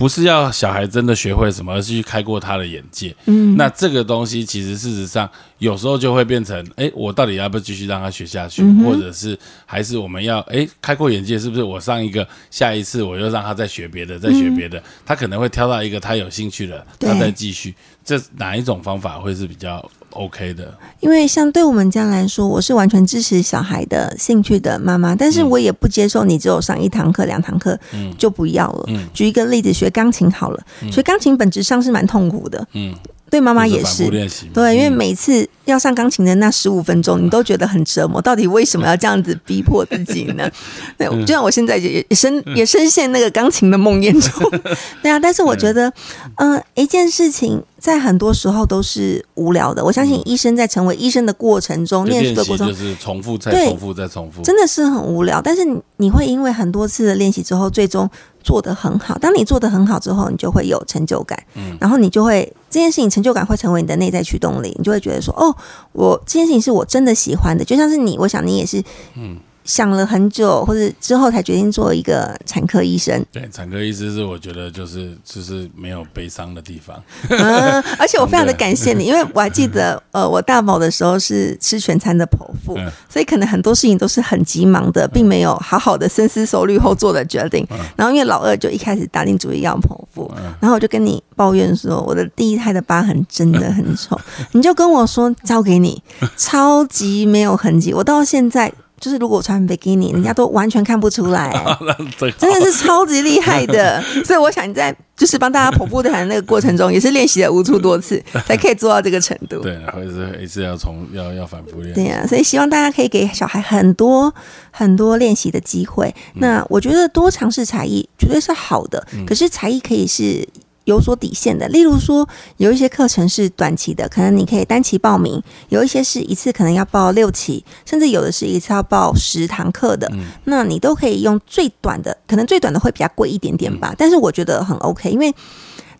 [0.00, 3.14] 不是要小孩真的学会什么，而是去开阔他的眼界。
[3.26, 5.28] 嗯，那这个东西其实事实上
[5.58, 11.62] 有时候就会变成，哎，我到底要不要继续让他学下去，或者是还是我们要，哎，开阔眼界，是不是？
[11.62, 17.74] 我上一个，下一次我又让他再学别的，再学别的，他可能会挑到一个他有兴趣的，他再继续。
[18.02, 27.78] 这哪一种方法会是比较？OK 的，因为像对我们家来说，我是完全支持小孩的兴趣的妈妈，但是我也不接受你只有上一堂课、两堂课
[28.18, 28.88] 就不要了。
[29.14, 32.66] 举一个例子，学钢琴好了，学钢琴本质上是蛮痛苦的。
[32.72, 32.94] 嗯。
[33.30, 34.10] 对妈妈也是，
[34.52, 38.20] 对，因为每次要上钢琴的那十五分钟，你都觉得很折磨。
[38.20, 40.50] 到底为什么要这样子逼迫自己呢？
[40.98, 44.60] 对，就像我现在也深也深陷那个钢琴的梦魇中。
[45.02, 45.92] 对啊，但是我觉得，
[46.36, 49.84] 嗯，一件事情在很多时候都是无聊的。
[49.84, 55.40] 我相信医生在成为医生的过程中，念书的过程中就是重复再重复再重复，真的是很无聊。
[55.40, 55.62] 但是
[55.98, 58.08] 你会因为很多次的练习之后，最终。
[58.42, 65.49] 做得很好，当你做得很好之后，你就会有成就感，嗯，然后你就会这件事情成就感会成为你的内在驱动力，你就会觉得说，哦，
[65.92, 68.82] 我这件事情是我真的喜欢的，就像是你，我想你也是，
[69.14, 69.38] 嗯。
[69.70, 73.24] 想了很久，或者之后才决定做一个产科医生。
[73.30, 77.00] 对，产科医师是我觉得就是就是没有悲伤的地方。
[77.28, 82.76] 嗯，而且我非常的感谢你，因为我还记得， 呃，我大宝的时候是吃全餐的剖腹，
[83.08, 87.64] 所以可能很多事情都是很急忙的，并没有好好的深思熟虑后做的决定。
[87.94, 96.02] 然后因为老二就一开始打定主意要剖腹，然后我就跟你抱怨说，我的第一胎的疤痕真的很丑，你就跟我说交给你，
[96.36, 98.72] 超级没有痕迹，我到现在。
[99.00, 101.50] 就是如果我穿比基尼，人家都完全看不出来，
[102.38, 104.02] 真的是超级厉害的。
[104.24, 109.60] 所以我想在就是帮大家跑步的那个过程中，也是练习了无数多次， 才可以做到这个程度。
[109.60, 111.94] 对，或者是一次要从要要反复练。
[111.94, 114.32] 对呀，所以希望大家可以给小孩很多
[114.70, 116.14] 很多练习的机会。
[116.34, 120.46] 那我觉得多尝试才艺绝对是好的，可是才艺可以是。
[120.90, 130.10] 有所底线的，例如说，有一些课程是短期的，可能你可以单期报名；有一些是一次可能要报六期，甚至有的是一次要报十堂课的。
[130.44, 135.32] 那你都可以用最短的，可能最短的会比较贵一点点吧，但是我觉得很 OK，因为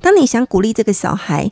[0.01, 1.51] 当你想鼓励这个小孩。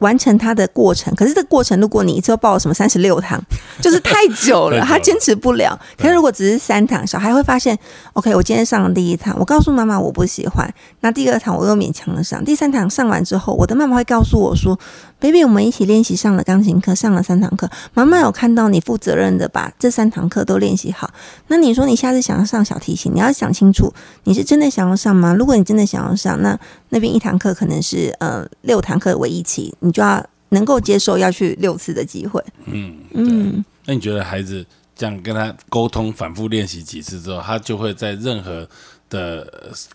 [0.00, 3.42] 完成它的过程，可是这个过程，如果你一次报了什么三十六堂，
[3.80, 5.78] 就是太久了，他坚持不了。
[5.96, 7.78] 可是如果只是三堂，小孩会发现
[8.12, 10.68] ，OK，我今天上了第一堂，我告诉妈妈我不喜欢，
[11.00, 14.78] 那第二堂我又勉强的上，第三堂上完之后，我的妈妈会告诉我说。
[15.20, 17.70] baby，我们一起练习上了钢琴课，上了三堂课。
[17.94, 21.12] 妈妈有看到你负责任的把这三堂课都练习好。
[21.48, 23.92] 那你说你下次想要上小提琴，你要想清楚，
[24.24, 25.34] 你是真的想要上吗？
[25.34, 26.58] 如果你真的想要上，那
[26.88, 32.42] 那边一堂课可能是呃六堂课为一期，你就要能够接受要去六次的机会。
[32.64, 34.64] 嗯嗯，那你觉得孩子
[34.96, 38.68] 这样跟他沟通，反复练习几次之后，他就会在任何。
[39.10, 39.46] 的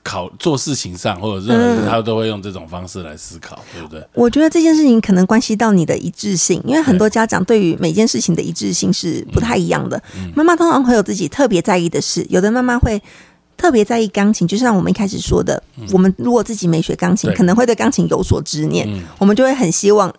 [0.03, 4.05] 考做事情上，或者任何事，他都会用这种方式来思考，对不对？
[4.13, 9.99] 我觉得这件事情可能关系到你的一致性，因为很多家长对于每件事情的一致性是不太一样的。
[10.35, 13.01] 妈妈通常会有自己特别在意的事，有的妈妈会
[13.55, 15.63] 特别在意钢琴，就像我们一开始说的，
[15.93, 18.85] 我们如果自己没学钢琴，可能会对钢琴有所执念，
[19.17, 20.13] 我们就会很希望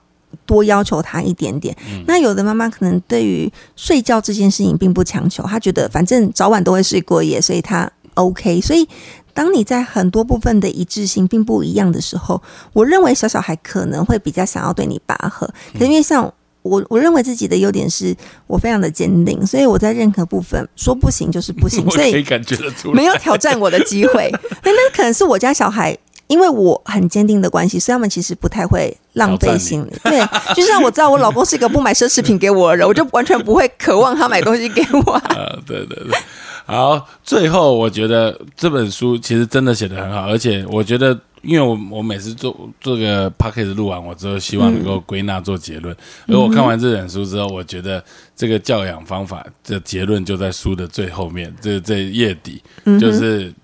[0.47, 1.77] 多要求他一点点。
[2.07, 7.91] 那有的妈妈可能对于睡觉这件事情并不强求，她觉得反正早晚都会睡过夜，所以她。
[8.17, 8.89] OK，所以
[9.33, 12.43] 当你在很多部分的一致性并不一样的时候，
[12.73, 15.49] 我认为小小孩可能会比较想要对你拔河。
[15.75, 24.29] 可是因为像我，我认为自己的优点是我非常的坚定，所以我在任何部分说不行就是不行， 所以感觉得出没有挑战我的机会。
[24.65, 25.97] 那那可能是我家小孩，
[26.27, 29.93] 因为我很坚定的关系，所以他们其实不太会浪费心理。
[30.03, 30.19] 对，
[30.57, 35.13] 就像我知道我老公是一个不买奢侈品给我的人，我就完全不会渴望他买东西给我。
[35.37, 36.19] 啊，对对对。
[36.67, 45.97] 好，最后我觉得这本书其实真的写的很好，而且我觉得，因为我我每次做做个 p o c k e t 录完我之后，希望能够归纳做结论。
[46.27, 48.05] 而我看完这本书之后，我觉得
[48.35, 52.61] 这个教养方法的结论就在书的最后面，这这页底
[53.01, 53.55] 就是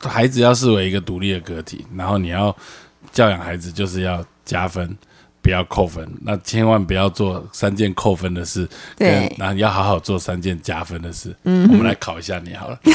[0.00, 2.56] 孩子要视为一个独立的个体，然后你要
[3.12, 4.96] 教养孩子就是要加分。
[5.46, 8.68] 不要扣分，那千万不要做三件扣分的事。
[8.96, 11.32] 对，那要好好做三件加分的事。
[11.44, 12.76] 嗯，我们来考一下你好了。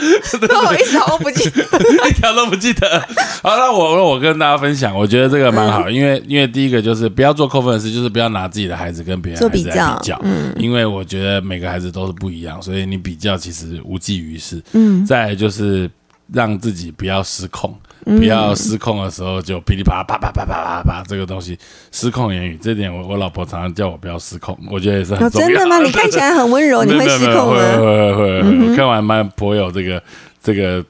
[0.00, 1.62] 我一条都不记得，
[2.08, 2.98] 一条都不记得。
[3.42, 10.00] 好，那我我跟大家分享，我觉得这个蛮好，因为因为第一个就是不要做扣分的事，就是不要拿自己的孩子跟别人做比较。
[10.22, 14.62] 嗯，因为我觉得每个孩子都是不一样，所以你比较其实无济于事。
[14.72, 15.90] 嗯，再就是
[16.32, 17.78] 让自己不要失控。
[18.04, 21.58] 不要失控的时候就噼里啪啦啪啪啪啪啪啪，这个东西
[21.90, 25.46] 失控言语，这点我我老婆常常叫我不要失控，我觉得也是很重要。
[25.48, 25.78] 真的吗？
[25.84, 27.60] 你看起来很温柔，你会失控吗？
[27.76, 30.02] 会会会会，看完蛮颇有这个
[30.42, 30.84] 这个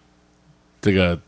[0.81, 1.19] 这个。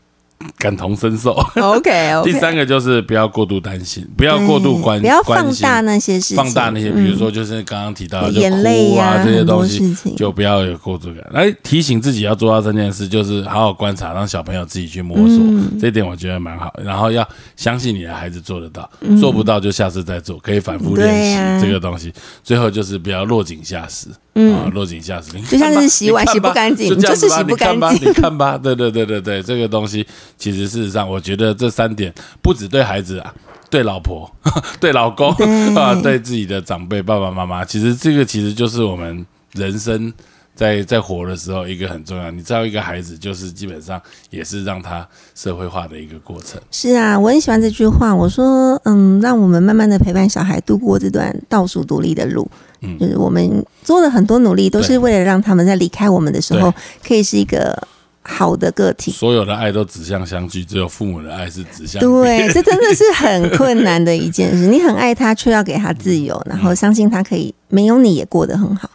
[0.57, 1.31] 感同身受。
[1.55, 11.27] OK， 第三个就是不要过度担心，不要过度关，不要放大那些事情，放大那些，比如说就是刚刚提到的眼泪啊这些东西，就不要有过度感。
[11.31, 15.37] 来提醒自己要做到这件事，就是好好观察，让小朋友自己去摸索。
[15.79, 16.73] 这点我觉得蛮好。
[16.83, 22.13] 然后要相信你的孩子做得到，做不到就下次再做，可以反复练习这个东西。
[22.43, 24.07] 最后就是不要落井下石。
[24.39, 28.07] 嗯，落井下石，就像是洗碗洗不干净，就是洗不干净。
[28.07, 30.05] 你看吧，对对对对对，这个东西
[30.37, 33.33] 其实事实上，我觉得这三点不止对孩子啊，
[33.67, 34.31] 对老婆、
[34.79, 35.31] 对老公
[35.75, 40.13] 啊，对自己的长辈、爸爸妈妈，其实这个其实就是我们人生
[40.57, 42.31] 在在活的时候一个很重要。
[42.31, 44.01] 你知道，一个孩子就是基本上
[44.31, 46.59] 也是让他社会化的一个过程。
[46.71, 48.13] 是啊，我很喜欢这句话。
[48.13, 52.49] 我说，嗯，让我们慢慢的陪伴小孩度过这段倒数独立的路。
[52.81, 56.73] 嗯，就是我们做了很多努力，都是为了让他们在离开我们的时候，
[57.07, 57.87] 可以是一个
[58.23, 59.11] 好的个体。
[59.11, 62.01] 所有的爱都指向相聚，只有父母的爱是指向。
[62.01, 64.67] 对，这真的是 很困难的一件事。
[64.67, 68.89] 你很爱他，却要给他自由，然后相信他可以没有你也过得很好。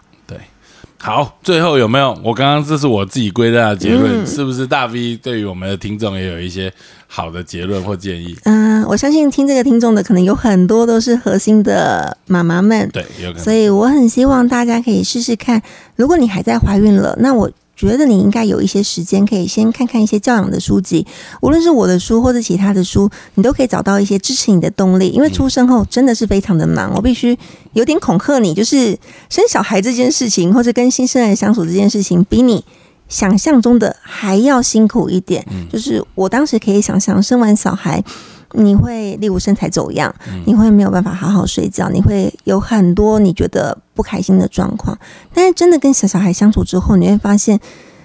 [1.02, 2.16] 对，好，最后有没有？
[2.22, 6.72] 我刚刚这是我自己归纳的结论，是不是大 V 对于我们的听众也有一些？
[7.14, 8.34] 好的结论或建议。
[8.44, 13.44] 嗯，我相信听这个听众的可能有很多都是核心的妈妈们，对，有可能。
[13.44, 15.60] 所以我很希望大家可以试试看，
[15.94, 17.50] 如果你还在怀孕了，那我
[17.88, 21.06] 觉得你应该有一些时间可以先看看一些教养的书籍，
[21.40, 25.08] 无论是我的书或者其他的书，你都可以找到一些支持你的动力。
[25.08, 27.38] 因为出生后真的是非常的忙，我必须
[27.72, 32.64] 有点恐吓你，就是生小孩这件事情，或者跟新生儿相处这件事情，比你。
[33.08, 38.02] 想象中的还要辛苦一点，就是我当时可以想象，生完小孩
[38.54, 40.14] 你会例如身材走样，
[40.46, 44.98] 你会没有办法好好睡觉，你会有很多你觉得不开心的状况。
[45.34, 47.60] 但是真的跟小小孩相处之后，你会发现。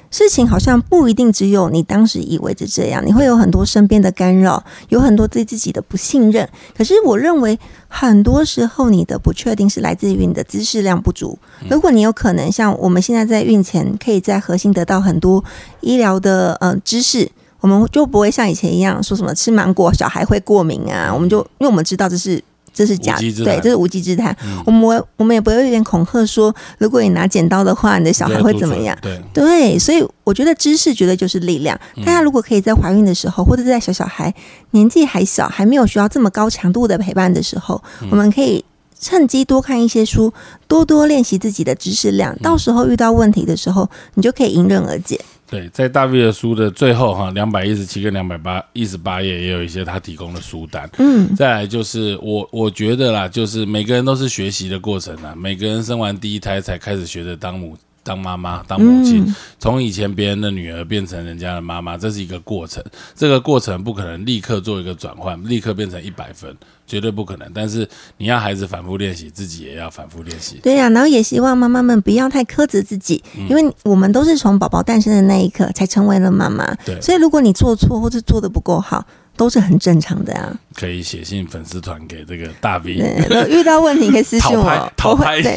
[0.10, 6.48] 事情好像不一定只有你当时以为的这样，你会有很多身边的干扰，有很多对自己的不信任。
[6.78, 11.38] 可是我认为，很多时候你的不确定是来自于你的知识量不足。
[11.70, 15.44] 如果你有可能像我们现在在孕前，可以在核心得到很多
[15.82, 17.30] 医疗的呃知识，
[17.60, 21.12] 我们就不会像以前一样说什么吃芒果小孩会过敏啊。
[21.14, 22.44] 我们就因为我们知道这是。
[22.74, 24.38] 这是假，对，这是无稽之谈。
[24.64, 28.96] 我们我们也不会有点恐吓说，如果你拿剪刀的话，你的小孩会怎么样？
[29.02, 31.76] 对，对，所以我觉得知识绝对就是力量。
[32.06, 34.32] 大家如果可以在怀孕的时候，或者在小小孩
[34.70, 38.64] 年纪还小，还没有需要这么高强度的陪伴的时候，我们可以
[39.00, 40.32] 趁机多看一些书，
[40.68, 42.38] 多多练习自己的知识量。
[42.44, 45.20] 到时候遇到问题的时候，你就可以迎刃而解。
[45.50, 50.90] 对，在大卫的书的最后哈，两百一十七跟两百八一十八页也有一些他提供的书单。
[50.98, 57.78] 嗯，再来就是我我觉得啦，就是每个人都是学习的过程啊，每个人生完第一胎才开始学着当母。
[58.08, 62.82] 当妈妈、当母亲，从以前别人的女儿变成人家的妈妈，这是一个过程。
[63.14, 66.56] 这个过程不可能立刻做一个转换，立刻变成一百分，
[66.88, 67.52] 绝对不可能。
[67.54, 67.86] 但是
[68.18, 70.58] 你要孩子反复练习，自己也要反复练习。
[70.64, 76.74] 对呀，然后也希望妈妈们不要太苛责自己，因为我们都是从宝宝诞生的那一刻才成为了妈妈。
[76.86, 79.06] 对，所以如果你做错或者做的不够好。
[79.38, 83.02] 都是很正常的呀，可以写信粉丝团给这个大 V，
[83.50, 84.64] 遇到问题可以私信我，
[84.96, 85.56] 讨拍一下。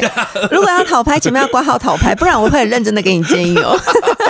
[0.49, 3.79] 如果要讨拍，前面要挂号讨拍，不然我会很认真的给你建议哦。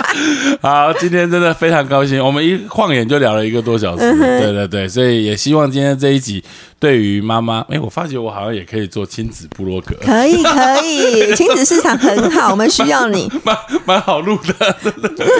[0.60, 6.44] 好，今天真的非常高兴，我们一晃眼就聊了一个多小时，对对对，所以也希望今天这一集。
[6.78, 14.76] 对于妈妈，哎，我发觉我好像也可以做亲子部落格，可以可以， 亲子市场很好，我们需要你，蛮蛮好录的，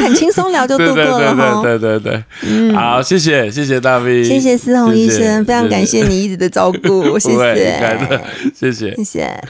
[0.04, 9.42] 很轻松聊就度过了对对对对，嗯，好，谢谢谢谢大 V，谢谢思宏医生，非常感谢你一直的照顾， 谢谢，谢谢，谢谢。